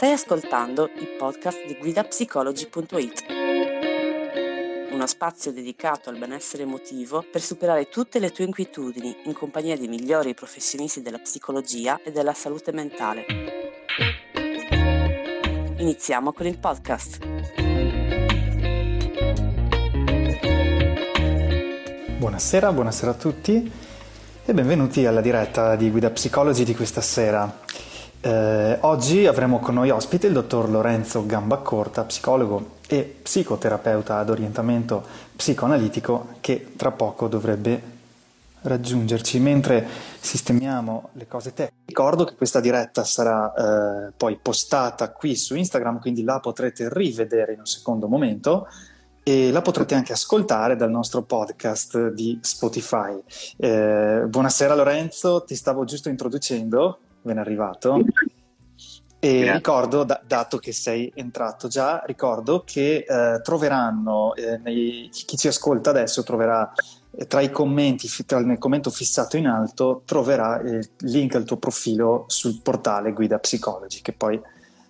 Stai 0.00 0.12
ascoltando 0.12 0.88
il 0.94 1.08
podcast 1.18 1.66
di 1.66 1.76
guidapsicology.it, 1.78 3.24
uno 4.92 5.06
spazio 5.06 5.52
dedicato 5.52 6.08
al 6.08 6.16
benessere 6.16 6.62
emotivo 6.62 7.22
per 7.30 7.42
superare 7.42 7.90
tutte 7.90 8.18
le 8.18 8.30
tue 8.30 8.44
inquietudini 8.44 9.14
in 9.24 9.34
compagnia 9.34 9.76
dei 9.76 9.88
migliori 9.88 10.32
professionisti 10.32 11.02
della 11.02 11.18
psicologia 11.18 12.00
e 12.02 12.12
della 12.12 12.32
salute 12.32 12.72
mentale. 12.72 13.26
Iniziamo 15.76 16.32
con 16.32 16.46
il 16.46 16.58
podcast. 16.58 17.18
Buonasera, 22.16 22.72
buonasera 22.72 23.10
a 23.10 23.14
tutti 23.14 23.70
e 24.46 24.54
benvenuti 24.54 25.04
alla 25.04 25.20
diretta 25.20 25.76
di 25.76 25.90
Guida 25.90 26.08
Psicology 26.08 26.64
di 26.64 26.74
questa 26.74 27.02
sera. 27.02 27.68
Eh, 28.22 28.76
oggi 28.82 29.26
avremo 29.26 29.60
con 29.60 29.74
noi 29.74 29.88
ospite 29.88 30.26
il 30.26 30.34
dottor 30.34 30.68
Lorenzo 30.68 31.24
Gambacorta, 31.24 32.04
psicologo 32.04 32.78
e 32.86 33.20
psicoterapeuta 33.22 34.18
ad 34.18 34.28
orientamento 34.28 35.02
psicoanalitico, 35.34 36.34
che 36.40 36.74
tra 36.76 36.90
poco 36.90 37.28
dovrebbe 37.28 37.98
raggiungerci 38.62 39.38
mentre 39.40 39.86
sistemiamo 40.20 41.10
le 41.14 41.26
cose 41.26 41.54
tecniche. 41.54 41.84
Ricordo 41.86 42.24
che 42.24 42.34
questa 42.34 42.60
diretta 42.60 43.04
sarà 43.04 43.54
eh, 43.54 44.12
poi 44.14 44.38
postata 44.40 45.12
qui 45.12 45.34
su 45.34 45.56
Instagram, 45.56 45.98
quindi 45.98 46.22
la 46.22 46.40
potrete 46.40 46.92
rivedere 46.92 47.54
in 47.54 47.60
un 47.60 47.66
secondo 47.66 48.06
momento 48.06 48.68
e 49.22 49.50
la 49.50 49.62
potrete 49.62 49.94
anche 49.94 50.12
ascoltare 50.12 50.76
dal 50.76 50.90
nostro 50.90 51.22
podcast 51.22 52.08
di 52.08 52.38
Spotify. 52.42 53.18
Eh, 53.56 54.24
buonasera 54.26 54.74
Lorenzo, 54.74 55.42
ti 55.44 55.54
stavo 55.54 55.84
giusto 55.84 56.10
introducendo 56.10 56.98
ben 57.22 57.38
arrivato. 57.38 58.02
E 59.22 59.40
Grazie. 59.40 59.52
ricordo, 59.52 60.04
da, 60.04 60.18
dato 60.26 60.56
che 60.56 60.72
sei 60.72 61.12
entrato 61.14 61.68
già, 61.68 62.02
ricordo 62.06 62.62
che 62.64 63.04
eh, 63.06 63.40
troveranno, 63.42 64.34
eh, 64.34 64.56
nei, 64.56 65.10
chi 65.12 65.36
ci 65.36 65.46
ascolta 65.46 65.90
adesso 65.90 66.22
troverà 66.22 66.72
eh, 67.10 67.26
tra 67.26 67.42
i 67.42 67.50
commenti, 67.50 68.08
tra, 68.24 68.40
nel 68.40 68.56
commento 68.56 68.88
fissato 68.88 69.36
in 69.36 69.46
alto, 69.46 70.02
troverà 70.06 70.60
il 70.62 70.88
link 71.00 71.34
al 71.34 71.44
tuo 71.44 71.58
profilo 71.58 72.24
sul 72.28 72.60
portale 72.62 73.12
Guida 73.12 73.38
Psicologi, 73.38 74.00
che 74.00 74.14
poi 74.14 74.40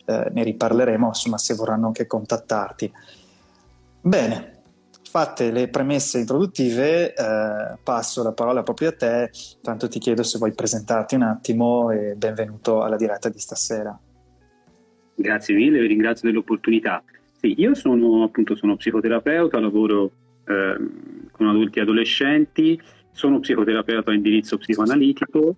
eh, 0.04 0.30
ne 0.32 0.44
riparleremo, 0.44 1.08
insomma, 1.08 1.36
se 1.36 1.54
vorranno 1.54 1.88
anche 1.88 2.06
contattarti. 2.06 2.92
Bene, 4.00 4.59
fatte 5.10 5.50
le 5.50 5.66
premesse 5.66 6.20
introduttive, 6.20 7.12
eh, 7.12 7.76
passo 7.82 8.22
la 8.22 8.32
parola 8.32 8.62
proprio 8.62 8.90
a 8.90 8.92
te, 8.92 9.30
tanto 9.60 9.88
ti 9.88 9.98
chiedo 9.98 10.22
se 10.22 10.38
vuoi 10.38 10.52
presentarti 10.52 11.16
un 11.16 11.22
attimo 11.22 11.90
e 11.90 12.14
benvenuto 12.14 12.82
alla 12.82 12.94
diretta 12.94 13.28
di 13.28 13.40
stasera. 13.40 13.98
Grazie 15.16 15.56
mille, 15.56 15.80
vi 15.80 15.88
ringrazio 15.88 16.28
dell'opportunità. 16.28 17.02
Sì, 17.40 17.54
io 17.58 17.74
sono 17.74 18.22
appunto 18.22 18.54
sono 18.54 18.76
psicoterapeuta, 18.76 19.58
lavoro 19.58 20.12
eh, 20.44 20.76
con 21.32 21.48
adulti 21.48 21.80
e 21.80 21.82
adolescenti, 21.82 22.80
sono 23.10 23.40
psicoterapeuta 23.40 24.12
a 24.12 24.14
indirizzo 24.14 24.58
psicoanalitico 24.58 25.56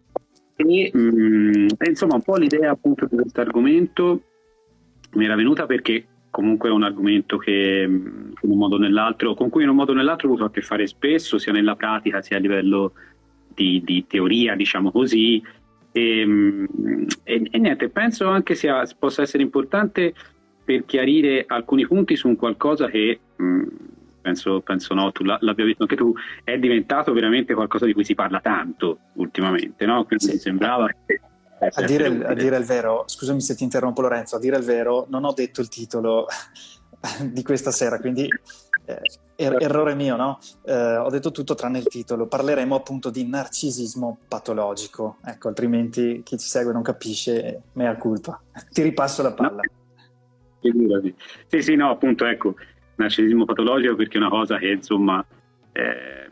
e, 0.57 0.91
mh, 0.95 0.99
mm, 0.99 1.67
insomma 1.87 2.15
un 2.15 2.23
po' 2.23 2.37
l'idea 2.37 2.71
appunto 2.71 3.05
di 3.05 3.17
questo 3.17 3.43
argomento 3.43 4.23
mi 5.13 5.27
era 5.27 5.35
venuta 5.35 5.67
perché 5.67 6.07
comunque 6.33 6.71
è 6.71 6.73
un 6.73 6.83
argomento 6.83 7.37
che 7.37 7.85
in 7.87 8.33
un 8.41 8.59
modo 8.59 8.77
o 8.77 8.79
nell'altro, 8.79 9.35
con 9.35 9.51
cui 9.51 9.63
in 9.63 9.69
un 9.69 9.77
modo 9.77 9.93
o 9.93 9.95
nell'altro 9.95 10.27
ho 10.27 10.31
avuto 10.33 10.47
a 10.47 10.51
che 10.51 10.63
fare 10.63 10.87
spesso, 10.87 11.39
sia 11.39 11.53
nella 11.53 11.77
pratica 11.77 12.23
sia 12.23 12.39
a 12.39 12.41
livello 12.41 12.95
di, 13.55 13.83
di 13.85 14.07
teoria, 14.09 14.57
diciamo 14.57 14.91
così. 14.91 15.41
E, 15.93 16.27
e, 17.23 17.49
e, 17.51 17.59
niente, 17.59 17.91
penso 17.91 18.29
anche 18.29 18.55
sia, 18.55 18.83
possa 18.99 19.21
essere 19.21 19.43
importante 19.43 20.15
per 20.65 20.87
chiarire 20.87 21.45
alcuni 21.47 21.87
punti 21.87 22.17
su 22.17 22.29
un 22.29 22.37
qualcosa 22.37 22.89
che 22.89 23.21
mh, 23.37 23.63
penso, 24.23 24.61
penso 24.61 24.95
no, 24.95 25.13
tu 25.13 25.25
l'abbia 25.25 25.65
visto 25.67 25.83
anche 25.83 25.97
tu, 25.97 26.15
è 26.45 26.59
diventato 26.59 27.13
veramente 27.13 27.53
qualcosa 27.53 27.85
di 27.85 27.93
cui 27.93 28.05
si 28.05 28.15
parla 28.15 28.41
tanto 28.41 28.99
ultimamente, 29.15 29.85
no? 29.85 30.05
Quindi 30.05 30.25
sì. 30.25 30.39
sembrava 30.39 30.89
che 31.05 31.21
a 31.71 31.83
dire, 31.85 32.09
il, 32.09 32.25
a 32.25 32.35
dire, 32.35 32.57
il, 32.57 32.65
vero, 32.65 33.05
scusami 33.07 33.41
se 33.41 33.55
ti 33.55 33.63
interrompo 33.63 34.01
Lorenzo, 34.01 34.37
a 34.37 34.39
dire 34.41 34.57
il 34.57 34.65
vero 34.65 35.07
non 35.09 35.25
ho 35.25 35.33
detto 35.33 35.61
il 35.61 35.69
titolo 35.69 36.27
di 37.31 37.43
questa 37.43 37.71
sera, 37.71 38.01
quindi 38.01 38.29
eh, 38.85 39.01
er- 39.37 39.63
errore 39.63 39.95
mio, 39.95 40.17
no? 40.17 40.39
Eh, 40.65 40.97
ho 40.97 41.09
detto 41.09 41.31
tutto 41.31 41.55
tranne 41.55 41.79
il 41.79 41.87
titolo. 41.87 42.27
Parleremo 42.27 42.75
appunto 42.75 43.11
di 43.11 43.27
narcisismo 43.27 44.19
patologico, 44.27 45.19
ecco, 45.25 45.49
altrimenti 45.49 46.23
chi 46.25 46.37
ci 46.39 46.49
segue 46.49 46.73
non 46.73 46.83
capisce, 46.83 47.63
mea 47.75 47.97
culpa. 47.97 48.41
Ti 48.71 48.83
ripasso 48.83 49.23
la 49.23 49.33
palla. 49.33 49.61
No. 50.61 51.13
Sì, 51.49 51.63
sì, 51.63 51.75
no, 51.75 51.91
appunto, 51.91 52.25
ecco, 52.25 52.55
narcisismo 52.97 53.45
patologico 53.45 53.97
perché 53.97 54.19
è 54.19 54.21
una 54.21 54.31
cosa 54.31 54.59
che 54.59 54.69
insomma... 54.69 55.25
Eh, 55.73 56.23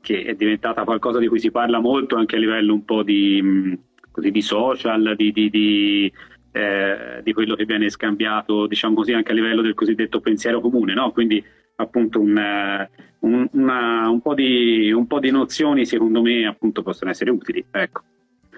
che 0.00 0.24
è 0.24 0.34
diventata 0.34 0.84
qualcosa 0.84 1.18
di 1.18 1.28
cui 1.28 1.40
si 1.40 1.50
parla 1.50 1.78
molto 1.78 2.16
anche 2.16 2.36
a 2.36 2.38
livello 2.38 2.74
un 2.74 2.84
po' 2.84 3.02
di, 3.02 3.78
così, 4.14 4.30
di 4.30 4.42
social, 4.42 5.14
di, 5.16 5.32
di, 5.32 5.50
di, 5.50 6.12
eh, 6.52 7.20
di, 7.22 7.32
quello 7.32 7.56
che 7.56 7.64
viene 7.64 7.90
scambiato, 7.90 8.68
diciamo 8.68 8.94
così, 8.94 9.12
anche 9.12 9.32
a 9.32 9.34
livello 9.34 9.60
del 9.60 9.74
cosiddetto 9.74 10.20
pensiero 10.20 10.60
comune, 10.60 10.94
no? 10.94 11.10
Quindi 11.10 11.44
appunto 11.76 12.20
un, 12.20 12.38
eh, 12.38 12.90
un, 13.20 13.48
una, 13.52 14.08
un, 14.08 14.20
po 14.20 14.34
di, 14.34 14.92
un, 14.92 15.08
po 15.08 15.18
di, 15.18 15.30
nozioni 15.30 15.84
secondo 15.84 16.22
me 16.22 16.46
appunto 16.46 16.82
possono 16.82 17.10
essere 17.10 17.30
utili, 17.30 17.64
ecco. 17.70 18.02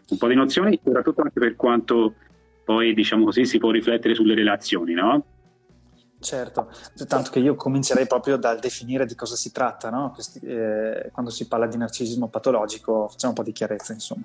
Un 0.08 0.18
po' 0.18 0.28
di 0.28 0.34
nozioni, 0.34 0.78
soprattutto 0.84 1.22
anche 1.22 1.40
per 1.40 1.56
quanto 1.56 2.14
poi 2.64 2.94
diciamo 2.94 3.24
così 3.24 3.44
si 3.46 3.58
può 3.58 3.70
riflettere 3.70 4.14
sulle 4.14 4.34
relazioni, 4.34 4.92
no? 4.92 5.24
Certo, 6.18 6.70
tanto 7.06 7.30
che 7.30 7.38
io 7.38 7.54
comincerei 7.54 8.06
proprio 8.06 8.36
dal 8.36 8.58
definire 8.58 9.06
di 9.06 9.14
cosa 9.14 9.36
si 9.36 9.52
tratta, 9.52 9.90
no? 9.90 10.12
Questi, 10.12 10.40
eh, 10.40 11.10
quando 11.12 11.30
si 11.30 11.46
parla 11.46 11.66
di 11.66 11.76
narcisismo 11.76 12.28
patologico, 12.28 13.08
facciamo 13.08 13.32
un 13.32 13.38
po' 13.38 13.44
di 13.44 13.52
chiarezza, 13.52 13.92
insomma. 13.92 14.24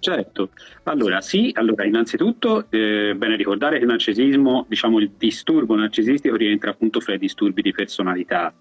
Certo, 0.00 0.50
allora 0.84 1.20
sì, 1.20 1.50
allora 1.54 1.84
innanzitutto 1.84 2.66
eh, 2.70 3.14
bene 3.16 3.34
ricordare 3.34 3.76
che 3.76 3.82
il 3.82 3.90
narcisismo, 3.90 4.64
diciamo 4.68 5.00
il 5.00 5.10
disturbo 5.18 5.74
narcisistico 5.74 6.36
rientra 6.36 6.70
appunto 6.70 7.00
fra 7.00 7.14
i 7.14 7.18
disturbi 7.18 7.62
di 7.62 7.72
personalità. 7.72 8.54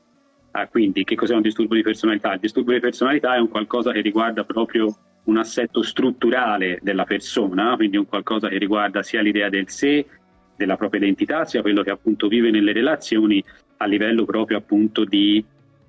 Ah, 0.52 0.68
quindi 0.68 1.04
che 1.04 1.14
cos'è 1.16 1.36
un 1.36 1.42
disturbo 1.42 1.76
di 1.76 1.84
personalità? 1.84 2.34
Il 2.34 2.40
disturbo 2.40 2.72
di 2.72 2.80
personalità 2.80 3.36
è 3.36 3.40
un 3.40 3.50
qualcosa 3.50 3.92
che 3.92 4.02
riguarda 4.02 4.44
proprio 4.44 4.96
un 5.26 5.38
assetto 5.38 5.84
strutturale 5.84 6.80
della 6.82 7.04
persona, 7.04 7.76
quindi 7.76 7.98
un 7.98 8.08
qualcosa 8.08 8.48
che 8.48 8.58
riguarda 8.58 9.04
sia 9.04 9.22
l'idea 9.22 9.50
del 9.50 9.70
sé, 9.70 10.08
della 10.56 10.76
propria 10.76 11.02
identità, 11.02 11.46
sia 11.46 11.62
quello 11.62 11.84
che 11.84 11.92
appunto 11.92 12.28
vive 12.28 12.50
nelle 12.50 12.72
relazioni 12.72 13.44
a 13.78 13.86
livello 13.86 14.26
proprio 14.26 14.58
appunto 14.58 15.06
di 15.06 15.44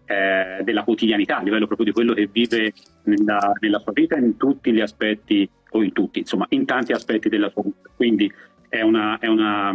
eh, 0.08 0.62
della 0.64 0.84
quotidianità, 0.84 1.38
a 1.38 1.42
livello 1.42 1.66
proprio 1.66 1.86
di 1.86 1.92
quello 1.92 2.14
che 2.14 2.28
vive 2.32 2.72
nella, 3.04 3.52
nella, 3.60 3.78
sua 3.78 3.92
vita 3.92 4.16
in 4.16 4.38
tutti 4.38 4.72
gli 4.72 4.80
aspetti, 4.80 5.48
o 5.70 5.82
in 5.82 5.92
tutti, 5.92 6.20
insomma, 6.20 6.46
in 6.50 6.64
tanti 6.64 6.92
aspetti 6.92 7.28
della 7.28 7.50
sua 7.50 7.62
vita. 7.62 7.90
Quindi 7.94 8.32
è 8.70 8.80
una, 8.80 9.18
è 9.18 9.26
una, 9.26 9.74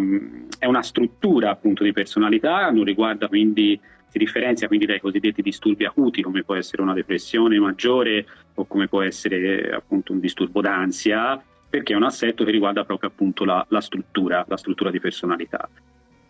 è 0.57 0.65
una 0.65 0.81
struttura 0.81 1.51
appunto 1.51 1.83
di 1.83 1.91
personalità, 1.91 2.71
non 2.71 2.83
riguarda 2.83 3.27
quindi, 3.27 3.79
si 4.07 4.17
differenzia 4.17 4.67
quindi 4.67 4.87
dai 4.87 4.99
cosiddetti 4.99 5.43
disturbi 5.43 5.85
acuti, 5.85 6.23
come 6.23 6.43
può 6.43 6.55
essere 6.55 6.81
una 6.81 6.93
depressione 6.93 7.59
maggiore 7.59 8.25
o 8.55 8.65
come 8.65 8.87
può 8.87 9.03
essere 9.03 9.71
appunto 9.71 10.13
un 10.13 10.19
disturbo 10.19 10.61
d'ansia, 10.61 11.39
perché 11.69 11.93
è 11.93 11.95
un 11.95 12.03
assetto 12.03 12.43
che 12.43 12.51
riguarda 12.51 12.85
proprio 12.85 13.09
appunto 13.09 13.45
la, 13.45 13.63
la 13.69 13.81
struttura, 13.81 14.43
la 14.47 14.57
struttura 14.57 14.89
di 14.89 14.99
personalità. 14.99 15.69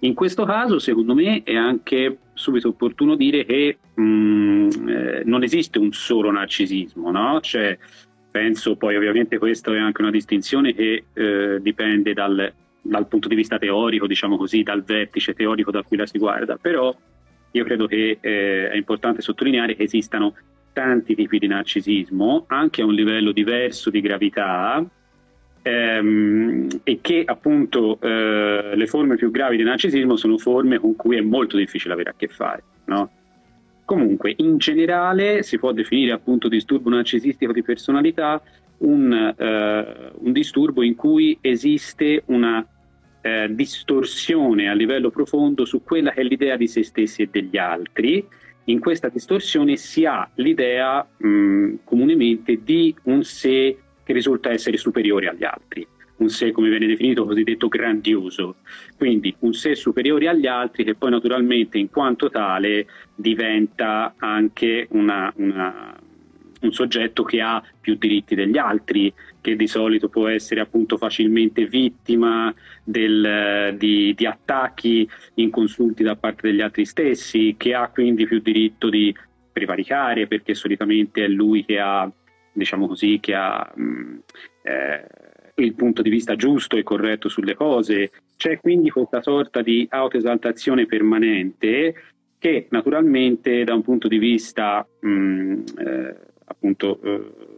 In 0.03 0.13
questo 0.13 0.43
caso, 0.43 0.79
secondo 0.79 1.13
me, 1.13 1.43
è 1.43 1.55
anche 1.55 2.17
subito 2.33 2.69
opportuno 2.69 3.15
dire 3.15 3.45
che 3.45 3.77
mh, 3.93 4.01
mm, 4.03 4.69
eh, 4.89 5.21
non 5.23 5.43
esiste 5.43 5.79
un 5.79 5.93
solo 5.93 6.29
narcisismo, 6.29 7.09
no? 7.09 7.39
Cioè, 7.39 7.77
penso 8.29 8.75
poi 8.75 8.97
ovviamente 8.97 9.37
questa 9.37 9.73
è 9.73 9.77
anche 9.77 10.01
una 10.01 10.11
distinzione 10.11 10.73
che 10.73 11.05
eh, 11.13 11.57
dipende 11.61 12.13
dal, 12.13 12.51
dal, 12.81 13.07
punto 13.07 13.29
di 13.29 13.35
vista 13.35 13.57
teorico, 13.57 14.05
diciamo 14.05 14.35
così, 14.35 14.61
dal 14.61 14.83
vertice 14.83 15.33
teorico 15.33 15.71
da 15.71 15.83
cui 15.83 15.95
la 15.95 16.05
si 16.05 16.17
guarda, 16.17 16.57
però 16.57 16.93
io 17.51 17.63
credo 17.63 17.87
che 17.87 18.17
eh, 18.19 18.69
è 18.71 18.75
importante 18.75 19.21
sottolineare 19.21 19.75
che 19.75 19.83
esistano 19.83 20.35
tanti 20.73 21.15
tipi 21.15 21.39
di 21.39 21.47
narcisismo, 21.47 22.43
anche 22.47 22.81
a 22.81 22.85
un 22.85 22.93
livello 22.93 23.31
diverso 23.31 23.89
di 23.89 24.01
gravità, 24.01 24.85
ehm, 25.63 26.67
e 26.83 26.99
che 27.01 27.23
appunto 27.25 27.97
eh, 27.99 28.73
le 28.75 28.87
forme 28.87 29.15
più 29.15 29.31
gravi 29.31 29.57
di 29.57 29.63
narcisismo 29.63 30.15
sono 30.15 30.37
forme 30.37 30.77
con 30.77 30.95
cui 30.95 31.17
è 31.17 31.21
molto 31.21 31.57
difficile 31.57 31.93
avere 31.93 32.11
a 32.11 32.15
che 32.15 32.27
fare. 32.27 32.63
No? 32.85 33.09
Comunque, 33.85 34.33
in 34.37 34.57
generale 34.57 35.43
si 35.43 35.57
può 35.57 35.71
definire 35.71 36.11
appunto 36.11 36.47
disturbo 36.47 36.89
narcisistico 36.89 37.51
di 37.51 37.63
personalità 37.63 38.41
un, 38.77 39.11
eh, 39.37 40.11
un 40.13 40.31
disturbo 40.31 40.83
in 40.83 40.95
cui 40.95 41.37
esiste 41.41 42.23
una 42.27 42.65
eh, 43.21 43.47
distorsione 43.53 44.69
a 44.69 44.73
livello 44.73 45.09
profondo 45.09 45.65
su 45.65 45.81
quella 45.83 46.11
che 46.11 46.21
è 46.21 46.23
l'idea 46.23 46.57
di 46.57 46.67
se 46.67 46.83
stessi 46.83 47.23
e 47.23 47.29
degli 47.31 47.57
altri. 47.57 48.25
In 48.65 48.79
questa 48.79 49.09
distorsione 49.09 49.75
si 49.75 50.05
ha 50.05 50.29
l'idea 50.35 51.05
mh, 51.17 51.75
comunemente 51.83 52.61
di 52.63 52.95
un 53.03 53.23
sé 53.23 53.77
che 54.03 54.13
risulta 54.13 54.51
essere 54.51 54.77
superiore 54.77 55.27
agli 55.27 55.43
altri, 55.43 55.87
un 56.17 56.29
sé 56.29 56.51
come 56.51 56.69
viene 56.69 56.87
definito 56.87 57.25
cosiddetto 57.25 57.67
grandioso, 57.67 58.55
quindi 58.97 59.35
un 59.39 59.53
sé 59.53 59.75
superiore 59.75 60.27
agli 60.27 60.47
altri 60.47 60.83
che 60.83 60.95
poi 60.95 61.09
naturalmente 61.09 61.77
in 61.77 61.89
quanto 61.89 62.29
tale 62.29 62.87
diventa 63.15 64.13
anche 64.17 64.87
una, 64.91 65.31
una, 65.37 65.95
un 66.61 66.71
soggetto 66.71 67.23
che 67.23 67.41
ha 67.41 67.63
più 67.79 67.95
diritti 67.95 68.35
degli 68.35 68.57
altri, 68.57 69.13
che 69.41 69.55
di 69.55 69.67
solito 69.67 70.07
può 70.07 70.27
essere 70.27 70.61
appunto 70.61 70.97
facilmente 70.97 71.65
vittima 71.65 72.53
del, 72.83 73.75
di, 73.77 74.13
di 74.15 74.25
attacchi 74.25 75.07
inconsulti 75.35 76.03
da 76.03 76.15
parte 76.15 76.49
degli 76.49 76.61
altri 76.61 76.85
stessi, 76.85 77.55
che 77.57 77.73
ha 77.73 77.89
quindi 77.89 78.25
più 78.25 78.39
diritto 78.39 78.89
di 78.89 79.13
prevaricare 79.51 80.27
perché 80.27 80.55
solitamente 80.55 81.25
è 81.25 81.27
lui 81.27 81.65
che 81.65 81.79
ha, 81.79 82.09
diciamo 82.53 82.87
così, 82.87 83.19
che 83.19 83.33
ha 83.33 83.73
mm, 83.77 84.17
eh, 84.63 85.07
il 85.55 85.75
punto 85.75 86.01
di 86.01 86.09
vista 86.09 86.35
giusto 86.35 86.77
e 86.77 86.83
corretto 86.83 87.29
sulle 87.29 87.55
cose. 87.55 88.11
C'è 88.37 88.59
quindi 88.59 88.89
questa 88.89 89.21
sorta 89.21 89.61
di 89.61 89.85
autoesaltazione 89.89 90.85
permanente 90.85 91.93
che 92.37 92.67
naturalmente 92.71 93.63
da 93.63 93.73
un 93.73 93.83
punto 93.83 94.07
di 94.07 94.17
vista 94.17 94.85
mh, 94.99 95.09
mm, 95.09 95.63
eh, 95.77 96.15
appunto 96.45 96.99
eh, 97.01 97.53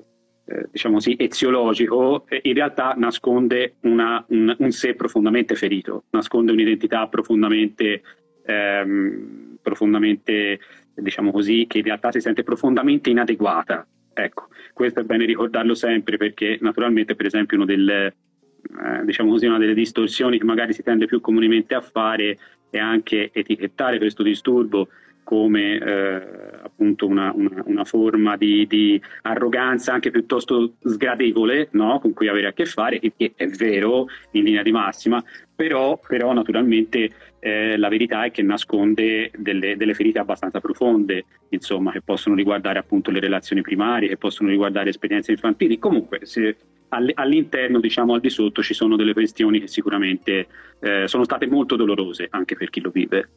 eh, 0.48 0.68
diciamo 0.72 0.96
così, 0.96 1.16
eziologico, 1.18 2.26
in 2.44 2.54
realtà 2.54 2.94
nasconde 2.96 3.78
una, 3.82 4.24
un, 4.30 4.56
un, 4.60 4.72
sé 4.72 4.94
profondamente 4.94 5.56
ferito, 5.56 6.04
nasconde 6.12 6.52
un'identità 6.52 7.08
profondamente, 7.08 8.04
ehm, 8.46 9.58
profondamente, 9.60 10.60
diciamo 10.94 11.32
così, 11.32 11.66
che 11.68 11.80
in 11.80 11.86
realtà 11.86 12.12
si 12.12 12.22
sente 12.22 12.44
profondamente 12.44 13.10
inadeguata. 13.10 13.88
Ecco, 14.18 14.48
questo 14.72 15.02
è 15.02 15.04
bene 15.04 15.26
ricordarlo 15.26 15.76
sempre 15.76 16.16
perché 16.16 16.58
naturalmente, 16.62 17.16
per 17.16 17.26
esempio, 17.26 17.66
delle, 17.66 18.06
eh, 18.08 19.04
diciamo 19.04 19.32
così, 19.32 19.46
una 19.46 19.58
delle 19.58 19.74
distorsioni 19.74 20.38
che 20.38 20.46
magari 20.46 20.72
si 20.72 20.84
tende 20.84 21.06
più 21.06 21.20
comunemente 21.20 21.76
a 21.76 21.82
fare 21.82 22.38
è 22.70 22.78
anche 22.78 23.30
etichettare 23.34 23.98
questo 23.98 24.24
disturbo 24.24 24.88
come 25.24 25.78
eh, 25.80 26.22
appunto 26.64 27.08
una, 27.08 27.34
una, 27.34 27.64
una 27.66 27.84
forma 27.84 28.38
di, 28.38 28.66
di, 28.68 29.02
arroganza 29.24 29.92
anche 29.92 30.12
piuttosto 30.12 30.76
sgradevole 30.84 31.70
no? 31.72 32.00
con 32.00 32.14
cui 32.14 32.28
avere 32.28 32.48
a 32.48 32.54
che 32.54 32.66
fare, 32.66 33.00
che 33.00 33.34
è 33.36 33.48
vero 33.48 34.06
in 34.32 34.44
linea 34.44 34.62
di 34.62 34.72
massima, 34.72 35.22
però, 35.54 36.00
però 36.08 36.32
naturalmente 36.32 37.10
eh, 37.46 37.78
la 37.78 37.90
verità 37.90 38.26
è 38.26 38.32
che 38.32 38.42
nasconde 38.42 39.30
delle, 39.38 39.78
delle, 39.78 39.94
ferite 39.94 40.18
abbastanza 40.18 40.60
profonde, 40.60 41.26
insomma, 41.50 41.92
che 41.92 42.02
possono 42.02 42.34
riguardare 42.34 42.80
appunto 42.80 43.12
le 43.12 43.20
relazioni 43.20 43.62
primarie, 43.62 44.10
che 44.10 44.18
possono 44.18 44.50
riguardare 44.50 44.90
esperienze 44.90 45.30
infantili. 45.30 45.78
Comunque, 45.78 46.22
se, 46.26 46.56
all'interno, 46.90 47.80
diciamo 47.80 48.16
al 48.16 48.20
di 48.20 48.32
sotto, 48.32 48.64
ci 48.64 48.74
sono 48.74 48.96
delle 48.96 49.14
questioni 49.14 49.60
che 49.60 49.68
sicuramente 49.68 50.48
eh, 50.80 51.08
sono 51.08 51.24
state 51.24 51.46
molto 51.46 51.76
dolorose 51.76 52.26
anche 52.32 52.56
per 52.56 52.72
chi 52.72 52.82
lo 52.82 52.90
vive. 52.90 53.30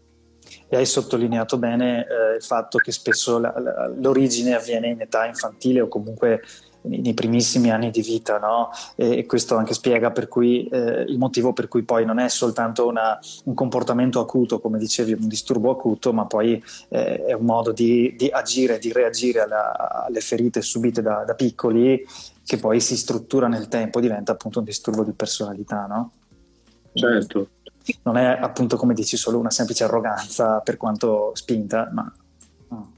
E 0.71 0.77
hai 0.79 0.87
sottolineato 0.87 1.59
bene 1.59 2.07
eh, 2.07 2.37
il 2.37 2.43
fatto 2.43 2.79
che 2.79 2.93
spesso 2.93 3.39
la, 3.39 3.53
la, 3.59 3.93
l'origine 3.95 4.55
avviene 4.55 4.89
in 4.89 5.03
età 5.03 5.27
infantile 5.27 5.83
o 5.83 5.89
comunque 5.89 6.41
nei 6.89 7.15
primissimi 7.15 7.71
anni 7.71 7.91
di 7.91 8.01
vita, 8.01 8.39
no? 8.39 8.71
e, 8.97 9.27
questo 9.27 9.57
anche 9.57 9.75
spiega 9.75 10.11
per 10.11 10.29
cui, 10.29 10.67
eh, 10.67 11.03
il 11.03 11.19
motivo 11.19 11.53
per 11.53 11.69
cui 11.69 11.83
poi 11.83 12.05
non 12.05 12.19
è 12.19 12.29
soltanto 12.29 12.87
una, 12.87 13.19
un 13.45 13.55
comportamento 13.55 14.21
acuto, 14.21 14.61
come 14.61 14.79
dicevi, 14.79 15.13
un 15.13 15.29
disturbo 15.29 15.71
acuto, 15.71 16.13
ma 16.13 16.27
poi 16.27 16.63
eh, 16.89 17.25
è 17.25 17.33
un 17.33 17.45
modo 17.45 17.73
di, 17.73 18.15
di 18.17 18.29
agire, 18.29 18.79
di 18.79 18.93
reagire 18.93 19.41
alla, 19.41 20.05
alle 20.07 20.21
ferite 20.21 20.63
subite 20.63 21.03
da, 21.03 21.25
da, 21.25 21.35
piccoli 21.35 22.05
che 22.45 22.57
poi 22.57 22.81
si 22.81 22.97
struttura 22.97 23.47
nel 23.47 23.69
tempo, 23.69 24.01
diventa 24.01 24.33
appunto 24.33 24.61
un 24.61 24.65
disturbo 24.65 25.05
di 25.05 25.13
personalità. 25.13 25.87
No? 25.87 26.13
Certo, 26.95 27.49
non 28.03 28.17
è 28.17 28.39
appunto 28.41 28.77
come 28.77 28.95
dici 28.95 29.17
solo 29.17 29.39
una 29.39 29.51
semplice 29.51 29.85
arroganza 29.85 30.61
per 30.61 30.77
quanto 30.77 31.33
spinta, 31.35 31.91
ma... 31.93 32.11
No, 32.69 32.93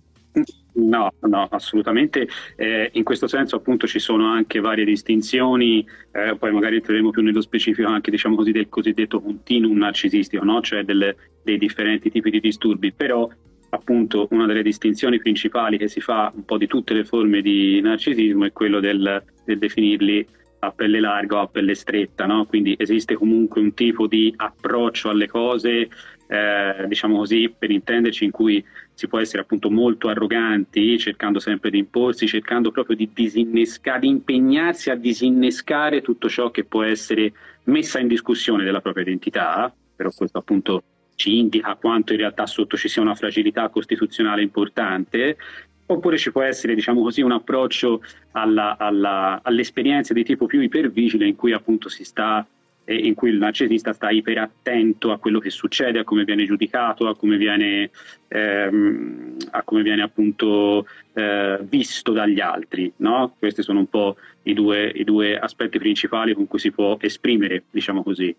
no, 0.88 1.48
assolutamente. 1.50 2.28
Eh, 2.56 2.90
in 2.94 3.04
questo 3.04 3.26
senso 3.26 3.56
appunto 3.56 3.86
ci 3.86 3.98
sono 3.98 4.26
anche 4.26 4.60
varie 4.60 4.84
distinzioni, 4.84 5.86
eh, 6.12 6.36
poi 6.36 6.52
magari 6.52 6.76
entreremo 6.76 7.10
più 7.10 7.22
nello 7.22 7.40
specifico 7.40 7.88
anche 7.88 8.10
diciamo 8.10 8.36
così 8.36 8.52
del 8.52 8.68
cosiddetto 8.68 9.20
continuum 9.20 9.78
narcisistico, 9.78 10.44
no? 10.44 10.60
cioè 10.60 10.84
delle, 10.84 11.16
dei 11.42 11.58
differenti 11.58 12.10
tipi 12.10 12.30
di 12.30 12.40
disturbi, 12.40 12.92
però 12.92 13.28
appunto 13.70 14.26
una 14.30 14.46
delle 14.46 14.62
distinzioni 14.62 15.18
principali 15.18 15.78
che 15.78 15.88
si 15.88 16.00
fa 16.00 16.32
un 16.34 16.44
po' 16.44 16.58
di 16.58 16.66
tutte 16.66 16.94
le 16.94 17.04
forme 17.04 17.40
di 17.40 17.80
narcisismo 17.80 18.44
è 18.44 18.52
quello 18.52 18.80
del, 18.80 19.22
del 19.44 19.58
definirli 19.58 20.26
a 20.60 20.72
pelle 20.72 21.00
larga 21.00 21.36
o 21.36 21.40
a 21.40 21.46
pelle 21.46 21.74
stretta, 21.74 22.26
no? 22.26 22.44
quindi 22.46 22.74
esiste 22.78 23.14
comunque 23.14 23.60
un 23.60 23.72
tipo 23.74 24.06
di 24.06 24.32
approccio 24.36 25.08
alle 25.08 25.26
cose, 25.26 25.88
eh, 26.26 26.86
diciamo 26.86 27.16
così, 27.16 27.52
per 27.56 27.70
intenderci, 27.70 28.24
in 28.24 28.30
cui 28.30 28.62
si 29.00 29.08
può 29.08 29.18
essere 29.18 29.40
appunto 29.40 29.70
molto 29.70 30.08
arroganti, 30.08 30.98
cercando 30.98 31.38
sempre 31.38 31.70
di 31.70 31.78
imporsi, 31.78 32.26
cercando 32.26 32.70
proprio 32.70 32.94
di 32.96 33.08
disinnescare, 33.14 34.00
di 34.00 34.08
impegnarsi 34.08 34.90
a 34.90 34.94
disinnescare 34.94 36.02
tutto 36.02 36.28
ciò 36.28 36.50
che 36.50 36.64
può 36.64 36.82
essere 36.82 37.32
messa 37.64 37.98
in 37.98 38.08
discussione 38.08 38.62
della 38.62 38.82
propria 38.82 39.04
identità, 39.04 39.74
però 39.96 40.10
questo 40.14 40.36
appunto 40.36 40.82
ci 41.14 41.38
indica 41.38 41.76
quanto 41.76 42.12
in 42.12 42.18
realtà 42.18 42.44
sotto 42.44 42.76
ci 42.76 42.88
sia 42.88 43.00
una 43.00 43.14
fragilità 43.14 43.70
costituzionale 43.70 44.42
importante, 44.42 45.38
oppure 45.86 46.18
ci 46.18 46.30
può 46.30 46.42
essere 46.42 46.74
diciamo 46.74 47.00
così, 47.00 47.22
un 47.22 47.32
approccio 47.32 48.02
alla, 48.32 48.76
alla, 48.76 49.40
all'esperienza 49.42 50.12
di 50.12 50.24
tipo 50.24 50.44
più 50.44 50.60
ipervigile 50.60 51.26
in 51.26 51.36
cui 51.36 51.54
appunto 51.54 51.88
si 51.88 52.04
sta 52.04 52.46
eh, 52.90 52.96
in 52.96 53.14
cui 53.14 53.30
il 53.30 53.38
narcisista 53.38 53.92
sta 53.92 54.10
iperattento 54.10 55.12
a 55.12 55.18
quello 55.18 55.38
che 55.38 55.50
succede, 55.50 56.00
a 56.00 56.04
come 56.04 56.24
viene 56.24 56.44
giudicato, 56.44 57.06
a 57.06 57.14
come 57.14 57.36
viene, 57.36 57.90
ehm, 58.26 59.36
a 59.50 59.62
come 59.62 59.82
viene 59.82 60.02
appunto 60.02 60.86
eh, 61.12 61.58
visto 61.62 62.10
dagli 62.10 62.40
altri. 62.40 62.92
No? 62.96 63.34
Questi 63.38 63.62
sono 63.62 63.78
un 63.78 63.86
po' 63.88 64.16
i 64.42 64.54
due, 64.54 64.90
i 64.92 65.04
due 65.04 65.38
aspetti 65.38 65.78
principali 65.78 66.34
con 66.34 66.48
cui 66.48 66.58
si 66.58 66.72
può 66.72 66.96
esprimere, 67.00 67.62
diciamo 67.70 68.02
così. 68.02 68.34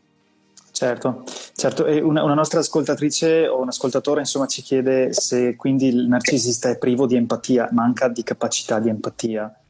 Certo, 0.73 1.23
certo. 1.55 1.85
Una, 1.85 2.23
una, 2.23 2.33
nostra 2.33 2.59
ascoltatrice 2.59 3.47
o 3.47 3.61
un 3.61 3.67
ascoltatore 3.67 4.21
insomma, 4.21 4.47
ci 4.47 4.63
chiede 4.63 5.13
se 5.13 5.55
quindi 5.55 5.87
il 5.87 6.07
narcisista 6.07 6.69
è 6.69 6.77
privo 6.77 7.05
di 7.05 7.15
empatia, 7.15 7.69
manca 7.71 8.07
di 8.07 8.23
capacità 8.23 8.79
di 8.79 8.89
empatia. 8.89 9.60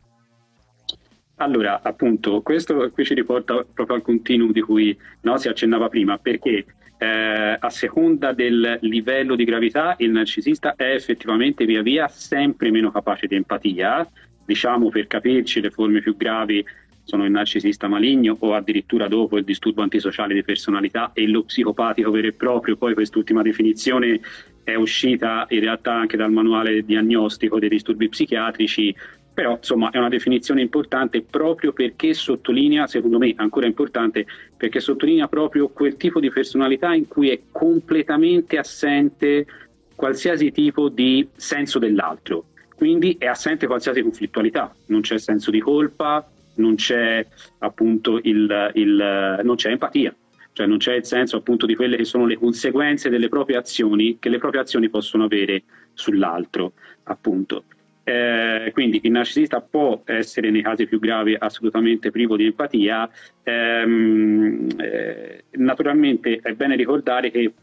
Allora, 1.42 1.82
appunto, 1.82 2.42
questo 2.42 2.92
qui 2.92 3.04
ci 3.04 3.16
riporta 3.16 3.66
proprio 3.74 3.96
al 3.96 4.04
continuum 4.04 4.52
di 4.52 4.62
cui 4.62 4.96
no, 5.22 5.38
si 5.38 5.48
accennava 5.48 5.90
prima, 5.90 6.20
perché 6.20 6.66
eh, 7.00 7.58
a 7.60 7.70
seconda 7.72 8.32
del 8.32 8.78
livello 8.82 9.36
di 9.36 9.44
gravità 9.44 9.96
il 9.98 10.12
narcisista 10.12 10.76
è 10.76 10.94
effettivamente 10.94 11.66
via 11.66 11.82
via 11.82 12.08
sempre 12.08 12.70
meno 12.70 12.92
capace 12.92 13.26
di 13.26 13.34
empatia. 13.34 14.08
Diciamo 14.46 14.90
per 14.90 15.08
capirci, 15.08 15.62
le 15.62 15.72
forme 15.72 16.02
più 16.02 16.16
gravi 16.16 16.64
sono 17.04 17.26
il 17.26 17.32
narcisista 17.32 17.88
maligno 17.88 18.38
o 18.40 18.54
addirittura 18.54 19.08
dopo 19.08 19.40
il 19.40 19.44
disturbo 19.44 19.82
antisociale 19.82 20.36
di 20.36 20.44
personalità 20.44 21.10
e 21.12 21.28
lo 21.28 21.42
psicopatico 21.42 22.12
vero 22.12 22.28
e 22.28 22.34
proprio. 22.34 22.78
Poi 22.78 22.94
quest'ultima 22.94 23.42
definizione 23.42 24.20
è 24.64 24.76
uscita 24.76 25.48
in 25.50 25.62
realtà 25.62 25.94
anche 25.94 26.18
dal 26.18 26.32
manuale 26.32 26.84
diagnostico 26.84 27.58
dei 27.58 27.70
disturbi 27.70 28.10
psichiatrici, 28.10 28.96
però 29.42 29.56
insomma 29.56 29.90
è 29.90 29.98
una 29.98 30.08
definizione 30.08 30.62
importante 30.62 31.24
proprio 31.24 31.74
perché 31.74 32.14
sottolinea, 32.14 32.86
secondo 32.86 33.18
me 33.18 33.34
ancora 33.38 33.66
importante, 33.66 34.28
perché 34.56 34.80
sottolinea 34.80 35.28
proprio 35.28 35.70
quel 35.70 35.98
tipo 35.98 36.20
di 36.20 36.30
personalità 36.30 36.94
in 36.94 37.08
cui 37.08 37.32
è 37.32 37.40
completamente 37.52 38.60
assente 38.60 39.48
qualsiasi 39.96 40.52
tipo 40.52 40.90
di 40.90 41.28
senso 41.36 41.80
dell'altro. 41.80 42.50
Quindi 42.76 43.16
è 43.18 43.26
assente 43.26 43.66
qualsiasi 43.66 44.04
conflittualità, 44.04 44.76
non 44.88 45.02
c'è 45.02 45.18
senso 45.18 45.50
di 45.50 45.60
colpa, 45.60 46.24
non 46.58 46.76
c'è 46.76 47.26
appunto 47.60 48.20
il, 48.22 48.72
il, 48.76 49.40
non 49.44 49.56
c'è 49.56 49.72
empatia, 49.72 50.16
cioè 50.52 50.68
non 50.68 50.78
c'è 50.78 50.98
il 50.98 51.06
senso 51.06 51.38
appunto 51.38 51.66
di 51.66 51.74
quelle 51.74 51.98
che 51.98 52.06
sono 52.06 52.28
le 52.28 52.38
conseguenze 52.38 53.10
delle 53.10 53.28
proprie 53.28 53.58
azioni 53.58 54.20
che 54.20 54.30
le 54.30 54.38
proprie 54.38 54.62
azioni 54.62 54.88
possono 54.88 55.24
avere 55.24 55.64
sull'altro, 55.96 56.74
appunto. 57.06 57.64
Eh, 58.12 58.72
quindi 58.74 59.00
il 59.04 59.12
narcisista 59.12 59.62
può 59.62 60.02
essere 60.04 60.50
nei 60.52 60.62
casi 60.62 60.86
più 60.86 61.00
gravi 61.00 61.34
assolutamente 61.40 62.12
privo 62.12 62.36
di 62.36 62.46
empatia. 62.46 63.10
Ehm, 63.44 64.68
eh, 64.78 65.44
naturalmente 65.52 66.40
è 66.42 66.52
bene 66.52 66.76
ricordare 66.76 67.32
che 67.32 67.54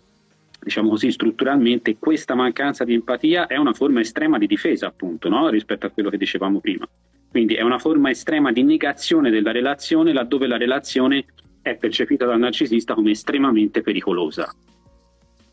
diciamo 0.58 0.88
così, 0.88 1.12
strutturalmente 1.12 1.98
questa 1.98 2.34
mancanza 2.34 2.84
di 2.84 2.94
empatia 2.94 3.46
è 3.46 3.56
una 3.56 3.74
forma 3.74 4.00
estrema 4.00 4.38
di 4.38 4.46
difesa, 4.46 4.86
appunto, 4.86 5.28
no? 5.28 5.50
rispetto 5.50 5.84
a 5.84 5.90
quello 5.90 6.08
che 6.08 6.16
dicevamo 6.16 6.60
prima. 6.60 6.88
Quindi 7.30 7.54
è 7.54 7.62
una 7.62 7.78
forma 7.78 8.08
estrema 8.08 8.50
di 8.50 8.62
negazione 8.62 9.28
della 9.28 9.52
relazione 9.52 10.14
laddove 10.14 10.46
la 10.46 10.56
relazione 10.56 11.26
è 11.60 11.76
percepita 11.76 12.24
dal 12.24 12.38
narcisista 12.38 12.94
come 12.94 13.10
estremamente 13.10 13.82
pericolosa. 13.82 14.50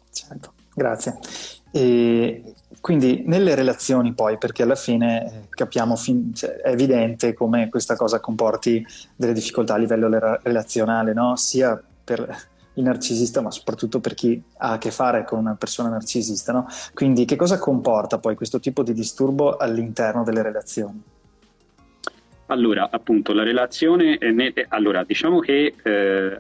Certo, 0.10 0.54
grazie. 0.74 1.20
E 1.74 2.42
Quindi 2.86 3.24
nelle 3.26 3.56
relazioni 3.56 4.14
poi, 4.14 4.38
perché 4.38 4.62
alla 4.62 4.76
fine 4.76 5.26
eh, 5.26 5.48
capiamo, 5.50 5.96
cioè, 6.36 6.58
è 6.58 6.70
evidente 6.70 7.34
come 7.34 7.68
questa 7.68 7.96
cosa 7.96 8.20
comporti 8.20 8.86
delle 9.16 9.34
difficoltà 9.34 9.74
a 9.74 9.78
livello 9.78 10.08
relazionale, 10.44 11.12
no? 11.12 11.36
sia 11.36 11.82
per 12.04 12.20
il 12.76 12.84
narcisista, 12.84 13.42
ma 13.42 13.50
soprattutto 13.50 14.00
per 14.00 14.14
chi 14.14 14.40
ha 14.58 14.74
a 14.74 14.78
che 14.78 14.92
fare 14.92 15.24
con 15.24 15.40
una 15.40 15.56
persona 15.56 15.90
narcisista. 15.90 16.52
No? 16.52 16.68
Quindi 16.94 17.26
che 17.26 17.36
cosa 17.36 17.58
comporta 17.58 18.20
poi 18.20 18.36
questo 18.36 18.60
tipo 18.60 18.84
di 18.84 18.94
disturbo 18.94 19.58
all'interno 19.58 20.24
delle 20.24 20.44
relazioni? 20.44 21.02
Allora, 22.46 22.90
appunto, 22.92 23.34
la 23.34 23.42
relazione, 23.42 24.20
è 24.20 24.30
ne- 24.30 24.54
allora, 24.68 25.04
diciamo 25.04 25.40
che 25.40 25.74
eh, 25.82 26.40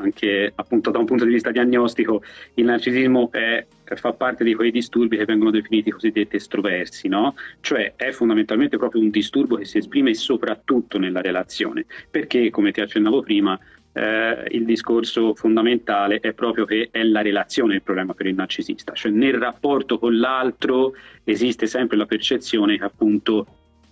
anche 0.00 0.52
appunto 0.54 0.90
da 0.90 0.98
un 0.98 1.04
punto 1.04 1.24
di 1.24 1.32
vista 1.32 1.50
diagnostico 1.50 2.22
il 2.54 2.64
narcisismo 2.64 3.30
è, 3.32 3.64
fa 3.96 4.12
parte 4.12 4.44
di 4.44 4.54
quei 4.54 4.70
disturbi 4.70 5.16
che 5.16 5.24
vengono 5.24 5.50
definiti 5.50 5.90
cosiddetti 5.90 6.36
estroversi, 6.36 7.08
no? 7.08 7.34
Cioè 7.60 7.94
è 7.96 8.10
fondamentalmente 8.12 8.76
proprio 8.76 9.00
un 9.00 9.10
disturbo 9.10 9.56
che 9.56 9.64
si 9.64 9.78
esprime 9.78 10.14
soprattutto 10.14 10.98
nella 10.98 11.20
relazione, 11.20 11.86
perché 12.10 12.50
come 12.50 12.72
ti 12.72 12.80
accennavo 12.80 13.22
prima, 13.22 13.58
eh, 13.92 14.46
il 14.50 14.64
discorso 14.64 15.34
fondamentale 15.34 16.20
è 16.20 16.32
proprio 16.32 16.64
che 16.64 16.88
è 16.90 17.02
la 17.02 17.22
relazione 17.22 17.74
il 17.74 17.82
problema 17.82 18.14
per 18.14 18.26
il 18.26 18.34
narcisista, 18.34 18.92
cioè 18.92 19.10
nel 19.10 19.34
rapporto 19.34 19.98
con 19.98 20.18
l'altro 20.18 20.94
esiste 21.24 21.66
sempre 21.66 21.96
la 21.96 22.06
percezione 22.06 22.78
che 22.78 22.84
appunto 22.84 23.46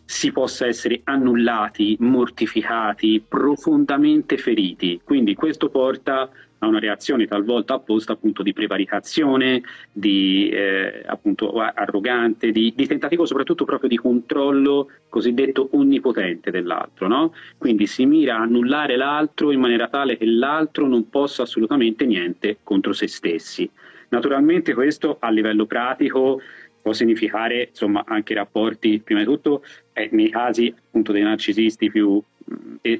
si 0.05 0.33
possa 0.33 0.67
essere 0.67 1.02
annullati, 1.05 1.97
mortificati, 2.00 3.23
profondamente 3.28 4.38
feriti. 4.38 4.99
Quindi 5.05 5.35
questo 5.35 5.69
porta 5.69 6.31
a 6.59 6.67
una 6.67 6.79
reazione 6.79 7.27
talvolta 7.27 7.75
apposta 7.75 8.12
appunto 8.12 8.43
di 8.43 8.53
prevaricazione, 8.53 9.62
di 9.93 10.49
eh, 10.49 11.03
appunto 11.07 11.53
arrogante, 11.53 12.50
di, 12.50 12.73
di, 12.75 12.87
tentativo 12.87 13.27
soprattutto 13.27 13.65
proprio 13.65 13.88
di 13.88 13.97
controllo 13.97 14.91
cosiddetto 15.09 15.69
onnipotente 15.73 16.50
dell'altro. 16.50 17.07
No? 17.07 17.33
Quindi 17.57 17.87
si 17.87 18.07
mira 18.07 18.37
a 18.37 18.43
annullare 18.43 18.97
l'altro 18.97 19.53
in 19.53 19.61
maniera 19.61 19.88
tale 19.88 20.17
che 20.17 20.27
l'altro 20.27 20.87
non 20.87 21.09
possa 21.09 21.43
assolutamente 21.43 22.05
niente 22.07 22.59
contro 22.62 22.93
se 22.93 23.07
stessi. 23.07 23.71
Naturalmente 24.11 24.75
questo 24.75 25.19
a 25.21 25.31
livello 25.31 25.67
pratico 25.67 26.41
può 26.81 26.93
significare 26.93 27.69
insomma 27.69 28.05
anche 28.07 28.35
rapporti, 28.35 29.00
prima 29.00 29.21
di 29.21 29.27
tutto 29.27 29.62
eh, 29.93 30.09
nei 30.12 30.31
casi 30.31 30.73
appunto 30.75 31.12
dei 31.12 31.23
narcisisti 31.23 31.91
più 31.91 32.23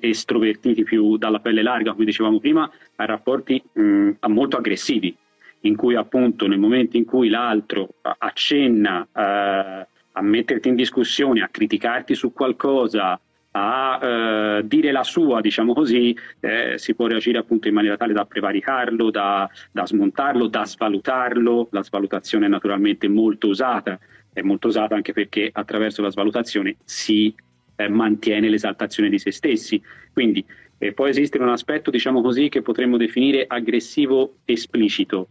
estrovertiti, 0.01 0.83
più 0.83 1.17
dalla 1.17 1.41
pelle 1.41 1.63
larga, 1.63 1.93
come 1.93 2.05
dicevamo 2.05 2.39
prima, 2.39 2.71
a 2.97 3.05
rapporti 3.05 3.63
mh, 3.73 4.11
molto 4.29 4.57
aggressivi, 4.57 5.17
in 5.61 5.77
cui 5.77 5.95
appunto 5.95 6.47
nel 6.47 6.59
momento 6.59 6.97
in 6.97 7.05
cui 7.05 7.29
l'altro 7.29 7.89
accenna 8.19 9.07
eh, 9.15 9.87
a 10.13 10.23
metterti 10.23 10.69
in 10.69 10.75
discussione, 10.75 11.43
a 11.43 11.49
criticarti 11.49 12.15
su 12.15 12.33
qualcosa, 12.33 13.19
a 13.53 13.99
eh, 14.01 14.67
dire 14.67 14.93
la 14.93 15.05
sua, 15.05 15.41
diciamo 15.41 15.73
così, 15.73 16.17
eh, 16.41 16.75
si 16.77 16.95
può 16.95 17.07
reagire 17.07 17.39
appunto 17.39 17.69
in 17.69 17.75
maniera 17.75 17.97
tale 17.97 18.13
da 18.13 18.25
prevaricarlo, 18.25 19.11
da, 19.11 19.49
da, 19.71 19.87
smontarlo, 19.87 20.47
da 20.47 20.67
svalutarlo. 20.67 21.69
La 21.71 21.83
svalutazione 21.83 22.47
è 22.47 22.49
naturalmente 22.49 23.09
molto 23.09 23.49
usata, 23.49 23.99
è 24.33 24.43
molto 24.43 24.69
usata 24.69 24.95
anche 24.95 25.13
perché 25.13 25.49
attraverso 25.53 26.03
la 26.03 26.11
svalutazione 26.11 26.77
si 26.85 27.35
eh, 27.79 27.89
mantiene 27.89 28.49
l'esaltazione 28.49 29.09
di 29.09 29.19
se 29.19 29.31
stessi. 29.31 29.81
Quindi 30.13 30.45
eh, 30.79 30.93
può 30.93 31.07
esistere 31.07 31.45
un 31.45 31.51
aspetto, 31.51 31.91
diciamo 31.91 32.21
così, 32.21 32.49
che 32.49 32.61
potremmo 32.61 32.97
definire 32.97 33.45
aggressivo 33.47 34.39
esplicito, 34.45 35.29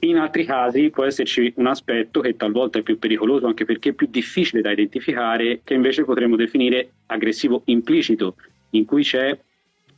in 0.00 0.18
altri 0.18 0.44
casi 0.44 0.90
può 0.90 1.04
esserci 1.04 1.52
un 1.56 1.66
aspetto 1.66 2.20
che 2.20 2.36
talvolta 2.36 2.78
è 2.78 2.82
più 2.82 2.98
pericoloso 2.98 3.46
anche 3.46 3.64
perché 3.64 3.90
è 3.90 3.92
più 3.94 4.08
difficile 4.10 4.60
da 4.60 4.70
identificare, 4.70 5.62
che 5.64 5.72
invece 5.72 6.04
potremmo 6.04 6.36
definire 6.36 6.90
aggressivo 7.06 7.62
implicito, 7.66 8.36
in 8.70 8.84
cui 8.84 9.02
c'è 9.02 9.36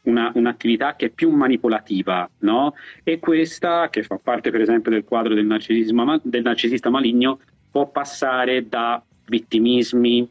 una, 0.03 0.31
un'attività 0.35 0.95
che 0.95 1.07
è 1.07 1.09
più 1.09 1.31
manipolativa, 1.31 2.31
no? 2.41 2.75
E 3.03 3.19
questa, 3.19 3.89
che 3.91 4.05
fa 4.05 4.21
parte 4.23 4.51
per 4.51 4.61
esempio 4.61 4.93
del 4.93 5.05
quadro 5.05 5.35
del, 5.35 5.47
del 5.47 6.43
narcisista 6.43 6.91
maligno, 6.91 7.41
può 7.71 7.89
passare 7.89 8.69
da 8.69 9.03
vittimismi, 9.27 10.27